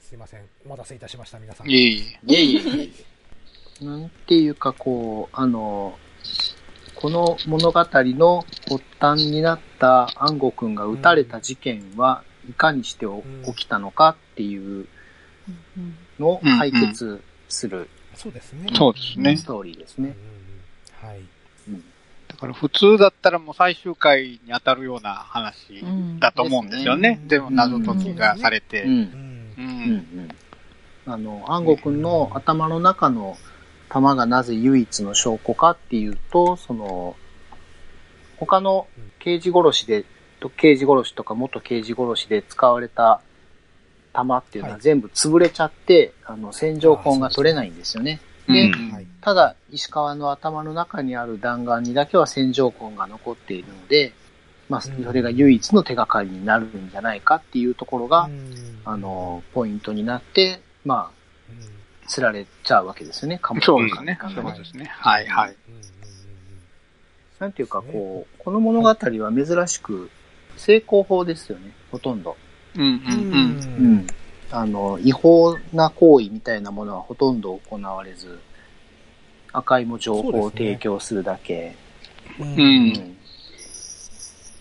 [0.00, 0.40] すいません。
[0.66, 1.70] お待たせいたしました、皆さん。
[1.70, 2.32] いえいえ。
[2.32, 2.92] いえいえい
[3.80, 3.84] え。
[3.84, 5.98] なんていうか、こう、あの、
[6.96, 14.86] この物語の発端になった安吾くんが撃たれた事件はいかにしておうん起きたのかっていう
[15.48, 18.68] うんのを解決するそうですね。
[18.74, 20.14] そうですねストーリーですうんうね
[21.02, 21.06] ん。
[21.06, 21.20] はい。
[22.42, 26.18] うんだから普通だったらもう最終回に当たるような話うん。
[26.18, 27.18] だと思うんですよね。
[27.22, 28.86] うんでも謎解きがされて。
[31.06, 32.02] あの、安吾くん。
[32.02, 33.36] の頭の中の
[33.88, 37.16] 玉がなぜ唯一の証拠かっていうと、その、
[38.38, 38.86] 他の
[39.18, 40.04] 刑事殺しで、
[40.40, 43.20] と刑事殺しとか元刑事殺しで使われた
[44.14, 44.82] 玉っていうのははい。
[44.82, 48.20] 全部潰れちゃって、あの、線状痕が取れないんですよね。
[48.48, 48.70] で。
[49.20, 54.12] ただ、石川の頭の中にある弾丸にだけは線状痕が残っているので、
[54.68, 61.10] まあ、うんそれが唯一の手がかりになるんじゃないかっていうところが、うんあ、の、ポイントになって、まあ、
[61.50, 64.18] うん釣られちゃうわけですよね、カモそうですね。
[64.20, 64.86] そうですね。
[64.86, 65.54] はいはい。
[67.38, 70.10] なんていうか、こう、この物語は珍しく、
[70.56, 72.36] 成功法ですよね、ほとんど。
[72.76, 73.86] うんうんうんうんうん。
[73.86, 74.06] うん。
[74.50, 78.40] あの、違法な行為みたいなものはほとんど行われず、
[79.52, 81.74] 赤いも情報を提供するだけ。
[82.38, 83.16] うんううんん。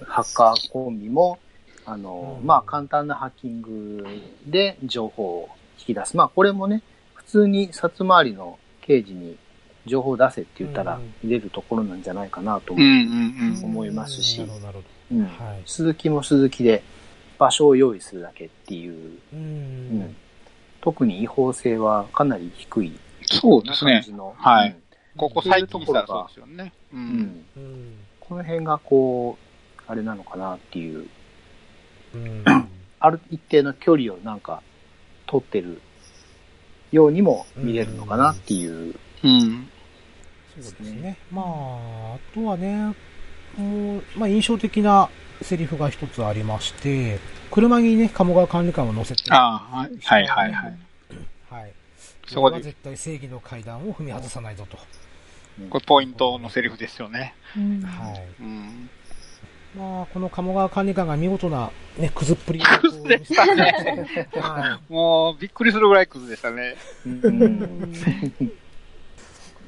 [0.05, 1.39] ハッカーコンビも、
[1.85, 4.05] あの、うんまあ簡単なハッキング
[4.45, 6.17] で情報を引き出す。
[6.17, 6.81] まあこれもね、
[7.13, 9.37] 普通に札回りの刑事に
[9.85, 13.65] 情報を出せって言ったらうん入れるところなんじゃないかなとうんうんうん。
[13.65, 15.43] 思いますしなるほど、なるほうんど。
[15.43, 15.61] はい。
[15.65, 16.83] 鈴木も鈴木で、
[17.37, 20.15] 場所を用意するだけっていう、ううんん。
[20.81, 22.93] 特に違法性はかなり低い
[23.31, 24.03] そうですね。
[24.37, 24.83] はいうん
[25.17, 26.71] ここ最近したらそうですよね。
[26.93, 26.97] う。
[26.97, 27.45] うんん。
[27.57, 27.93] うん。
[28.21, 31.09] この辺がこう、あれなのかなっていう、
[32.13, 32.43] うん。
[32.99, 34.61] ある一定の距離をなんか
[35.25, 35.81] 取ってる
[36.91, 38.95] ようにも見れるのかなっていう。
[39.23, 39.69] うん。
[40.53, 41.17] そうですね。
[41.31, 41.45] まあ、
[42.15, 42.95] あとはね、
[43.57, 45.09] もう、まあ印象的な
[45.41, 47.19] セリフが一つありまして、
[47.51, 50.53] 車にね、鴨川管理官を乗せて、ああ、はいはい。
[50.53, 50.88] はい。
[52.29, 54.77] そこで絶対正義の階段を踏み外さないぞと。
[55.69, 57.33] これポイントのセリフですよね。
[57.57, 58.27] うんはい。
[58.39, 58.89] うん。
[59.75, 62.65] まあ、この鴨川管理官が見事な、ね、 くずっぷりで
[63.25, 66.75] したねはもう、びっくりするぐらいクズでしたね。
[67.05, 67.93] うん
[68.41, 68.51] い。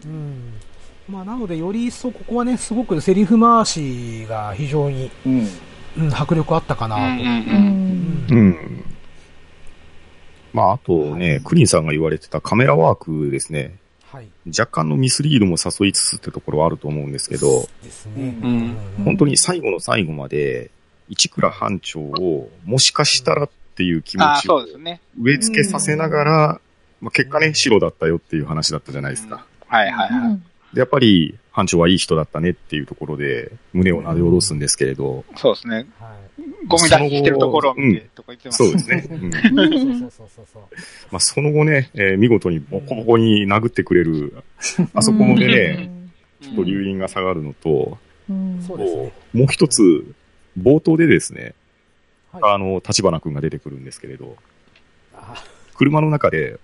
[0.05, 0.53] うん。
[1.07, 5.47] まあ、なので、より一層ここはね、すごくセリフ回しが非常に、うん。
[5.97, 7.01] うん、迫力あったかなと。
[7.01, 8.28] うんうんううん。
[8.28, 8.90] んうん。
[10.54, 13.76] まあ、あとね、クリンさんが言われてたカメラワークですね。
[14.12, 14.28] はい。
[14.47, 18.38] 若干のミスリードも誘いつつってところはあると思うんですけど、ですね。
[18.43, 20.72] うん本当に最後の最後まで、
[21.10, 24.66] 市倉班長をもしかしたらっていう気持ちを。
[25.20, 26.62] 植え付けさせながら、
[26.99, 29.45] まあ、結果ね、白だったよっていう話だったじゃないですか。
[29.68, 30.39] はいはいはい。
[30.74, 35.76] で、やっぱり班長はいい人だったねっていうところで、胸をなで下ろすんですけれど、そうですね。
[35.76, 36.68] はい。
[36.68, 38.64] ゴミ出ししてるところを見てとか言ってます。
[38.64, 39.08] そうですね。
[39.10, 40.64] うんそうそうそうそうそう。
[41.12, 44.43] まあ、その後ね、えー見事にボコボコに殴ってくれる、
[44.93, 45.91] あそこでね、
[46.41, 47.97] ちょっと留飲が下がるのと、
[48.30, 49.12] うんそうですね。
[49.34, 49.82] もう一つ、
[50.58, 51.54] 冒頭でですね、
[52.32, 52.54] はい。
[52.54, 54.38] あの、立花くんが出てくるんですけれど、
[55.14, 55.43] あ
[55.76, 56.60] 車の中で、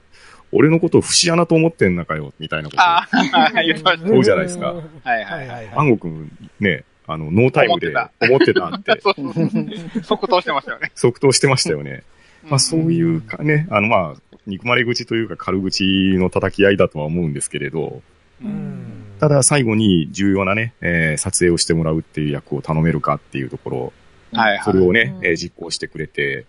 [0.51, 2.85] 俺のことを節穴と思ってんのかよ、みたいなことを。
[2.85, 4.07] ああ、 言ってました。
[4.07, 4.81] そうじゃないですかは
[5.19, 5.69] いははいいはい。
[5.75, 9.01] 安吾くんね、あの、ノータイムで思っ思ってたって。
[10.03, 10.91] 即答してましたよね。
[10.95, 12.03] 即答してましたよね。
[12.43, 15.83] まあそういうかね、あのまあ、憎まれ口というか軽口
[16.17, 18.01] の叩き合いだとは思うんですけれど、
[18.41, 19.03] うん。
[19.19, 23.93] ただ最後に重要なね、えー撮影をしてもらうっていう役を頼めるかっていうところ、
[24.33, 24.63] はいはい。
[24.63, 26.45] それをね、うんえー実行してくれて、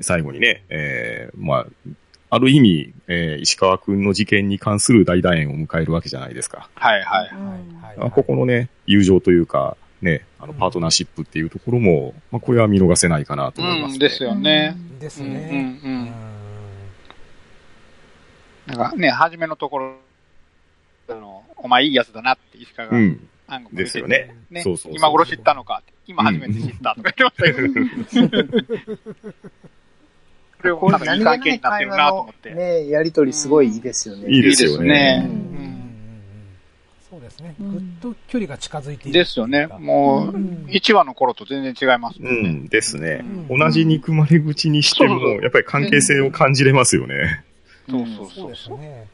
[0.00, 1.66] 最後にね、えーまあ、
[2.34, 6.70] ある意味、えー石川くんの事件に関する大団円を迎えるわけじゃないですか。
[6.74, 7.28] はいはい。
[7.28, 7.56] は
[7.92, 14.76] いあここのね、友情というか、ね、あの、パートナーシップっていうところも、まあ、これは見逃せないかなと思います、ねうん、ですよね。
[14.98, 15.80] ですうんうんね。
[15.84, 15.86] う。
[15.86, 16.12] うん
[18.78, 19.96] なんかね、初めのところ、
[21.10, 23.28] あの、お前いいやつだなって石川が、うん。
[23.74, 24.34] ですよね。
[24.50, 25.92] ねそうそうそう今頃知ったのかって。
[26.06, 28.52] 今初めて知ったとか言ってましたけど。
[30.62, 32.54] これこれもなんかいい関係になってるなと思って。
[32.54, 34.30] ね、やりとりすごいいいですよね。
[34.30, 35.28] いいですよね。
[37.10, 37.54] そうですね。
[37.60, 37.70] うん。
[37.72, 39.18] ぐっと距離が近づいている。
[39.18, 39.66] ですよね。
[39.66, 40.66] もう、うん。
[40.70, 42.36] 1話の頃と全然違いますもね。
[42.36, 42.46] うん。
[42.64, 43.24] ん、ですね。
[43.50, 43.58] うん。
[43.58, 47.44] 同じ憎まれ口にしても、やっぱり関係性を感じれますよね。
[47.90, 48.48] そうそうそそう。
[48.48, 48.76] ですね。
[48.76, 49.06] ね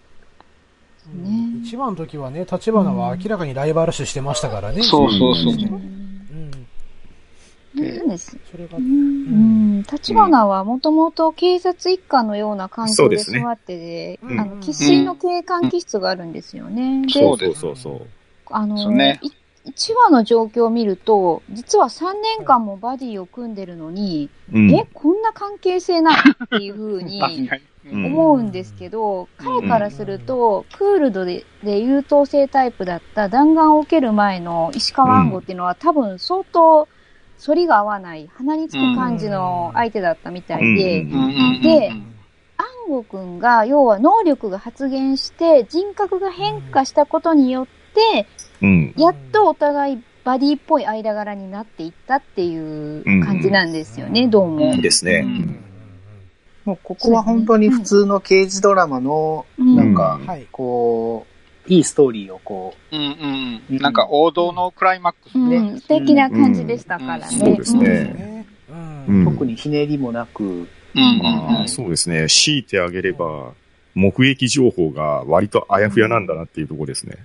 [1.64, 4.82] 一番の時はね、立花は明らかにライバル視してましたからね。
[4.82, 5.55] そうそうそう
[7.74, 8.38] でそうです。
[8.50, 17.02] それがう、ん、立花はもともと警察一家のような環境で育ってて、ねあの、生粋の警官気質があるんですよね。
[17.06, 18.06] でそうそうそうそう。
[18.50, 19.20] あの、そうね。
[19.22, 19.30] い
[19.68, 24.70] 1話の状況を見ると、実は3年間もバディを組んでるのに、うん。
[24.74, 26.16] え、こんな関係性なの
[26.46, 27.20] っていうふうに
[27.92, 36.88] 思うんですけど、彼からすると、クールドでで優等生タイプだった弾丸を受ける前の石川暗号っていうのは、多分相当
[37.45, 41.05] 反りが合わない、鼻につく感じの相手だったみたいで、
[41.62, 41.93] で
[42.57, 48.26] 暗号くんが、要は能力が発現して、人格が変化したことによって、
[48.61, 48.95] うん。
[48.97, 54.30] やっとお互いバディっぽい間柄になっていったっていう感じなんですよね、うん。
[54.30, 54.76] どうも。
[54.80, 55.22] ですね。
[55.24, 55.64] うん。
[56.64, 59.76] もうここは本当に普通の刑事ドラマの、うん。
[59.76, 60.20] なんか。
[60.51, 61.38] こう、
[61.68, 63.78] いいストーリーをこうんうんうん。
[63.78, 65.58] なんか王道のクライマックスうね。
[65.58, 67.24] ん、素敵な感じでしたからね。
[67.30, 68.46] うんそうですね
[69.24, 70.66] 特にひねりもなく、うん
[71.22, 72.26] まあ、そうですね。
[72.28, 73.52] 強いてあげれば、
[73.94, 77.16] 目撃情報が割とあやふやなんだなっていうところですね。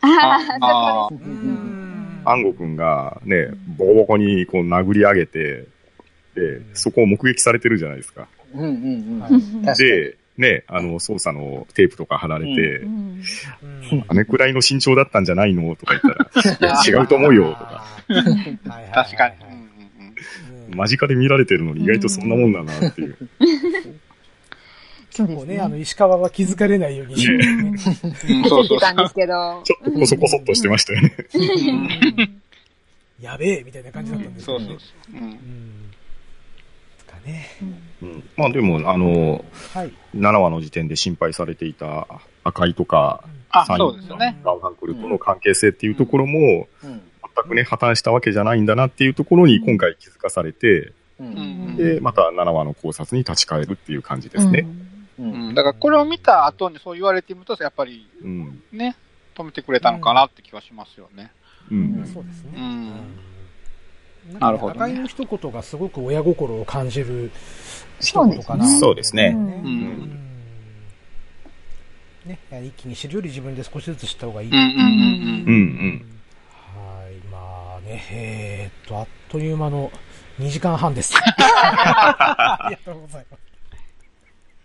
[0.00, 1.28] あああ、そこです。
[1.28, 1.78] うん
[2.24, 5.66] 安吾くんがね、ボコボコにこう殴り上げて、
[6.34, 8.28] で、そこを目撃されてるじゃないですか。
[8.54, 9.20] うんうんうん。
[9.20, 9.78] はい確かに。
[9.78, 15.74] で、ね、あの、捜査のテープとか貼られて、うんうんあれくらいの身長だったんじゃないの？
[15.74, 16.14] とか言っ
[16.60, 17.84] たら、 いや、違うと思うよ、とか。
[18.94, 19.34] 確かに。
[20.76, 23.16] 間近で見られてるのに意外とそんなもんだなっていう。
[25.10, 25.58] そうですね。
[25.58, 27.38] あの、石川は気づかれないようにしてる
[27.72, 27.78] ね。
[28.80, 29.62] たんですけど。
[29.64, 31.16] ちょっとこそこそっとしてましたよね。
[33.20, 33.24] う。
[33.24, 35.20] やべえみたいな感じだったんですけどねそうそうそう。
[35.20, 35.78] うんうん
[37.28, 37.48] ね。
[38.02, 38.28] うん。
[38.36, 39.44] まあでも、あの、
[39.74, 39.92] はい。
[40.14, 42.06] 7話の時点で心配されていた
[42.44, 44.40] 赤いとか、あ、サインそうですよね。
[44.44, 47.02] ガンハンクルとの関係性っていうところも、うん。
[47.36, 50.92] 全くね、破綻したわけじゃないんだなっていうところに今回気づかされて、
[51.76, 54.66] で、また7話の考察に立ち返るっていう感じですね。
[55.18, 55.22] う。
[55.22, 55.54] うんん。
[55.54, 58.62] だからこれを見た後にそう言われてみると、やっぱりうん。
[58.72, 58.96] ね、
[59.34, 61.32] 止めてくれたのかなって気がしますよね。
[61.70, 62.10] うん。
[62.12, 62.52] そうですね。
[62.56, 63.27] うんうん
[64.40, 67.30] なるほどね赤いの一言がすごく親心を感じる
[68.00, 68.68] 一そうですね言かな。
[68.78, 69.34] そうですね。
[69.34, 70.18] うん
[72.26, 74.48] ね一気に知るより自分で少しずつ知った方がいい。
[74.48, 75.56] うんうんうんうんう
[75.86, 76.20] ん。
[76.76, 79.90] はい、まあね、えーっと、あっという間の
[80.38, 81.14] 2時間半です。
[81.18, 83.38] ありがとうございま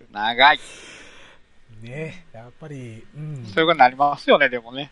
[0.02, 0.14] うん。
[0.14, 0.58] 長い。
[0.58, 1.84] す。
[1.84, 4.92] ね、やっぱり、うん、そういうことになりますよね、でもね。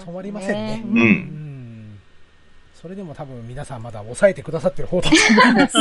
[0.00, 0.82] 止まりませんね。
[0.84, 0.88] う。
[0.88, 1.43] うんん。
[2.84, 5.78] それでも多分皆さんまだ抑えてくださってる方だと思います。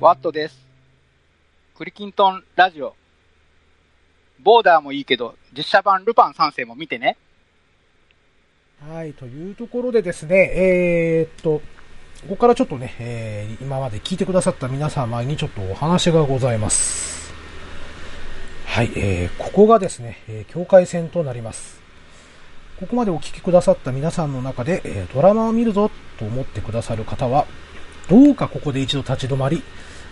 [0.00, 0.66] ワットです。
[1.76, 2.96] クリキントンラジオ。
[4.40, 7.16] ボーダーもいいけど、実写版ルパン三世も見てね。
[8.84, 11.62] はい、というところでですね、えーっと、
[12.22, 17.27] ここからちょっとね、えー今まで聞いてくださった皆様にちょっとお話がございます。
[18.78, 21.80] はい、えーここがですね、えー境界線となります。
[22.78, 27.48] ここまでお聞きくださった皆さんの中で、えードラマを見るぞと思ってくださる方は、
[28.08, 29.64] どうかここで一度立ち止まり、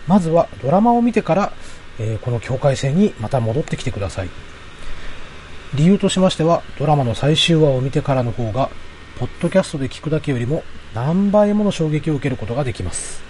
[0.09, 1.53] まずはドラマを見てから、
[2.01, 4.31] えーこの境界線にまた戻ってきてください。
[5.77, 8.71] 理由としましては、ドラマの最終話を見てからの方が、
[9.21, 13.23] ポッドキャストで聞くだけよりも何倍もの衝撃を受けることができます。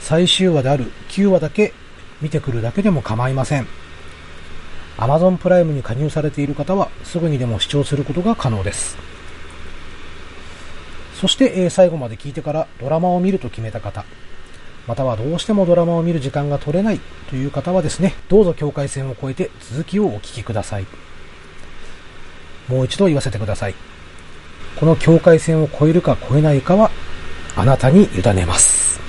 [0.00, 1.72] 最終話である9話だけ
[2.20, 3.66] 見てくるだけでも構いません。
[4.98, 8.96] Amazon プライムに加入されている方はすぐにでも視聴することが可能です。
[11.14, 14.04] そして、え最後まで聞いてからドラマを見ると決めた方、
[14.86, 20.86] またはどうしてもドラマを見る時間が取れないという方はですね、どうぞ境界線を越えて続きをお聞きください。
[22.68, 23.74] もう一度言わせてください。
[24.78, 26.90] この境界線を越えるか越えないかは、
[27.56, 29.00] あなたに委ねます。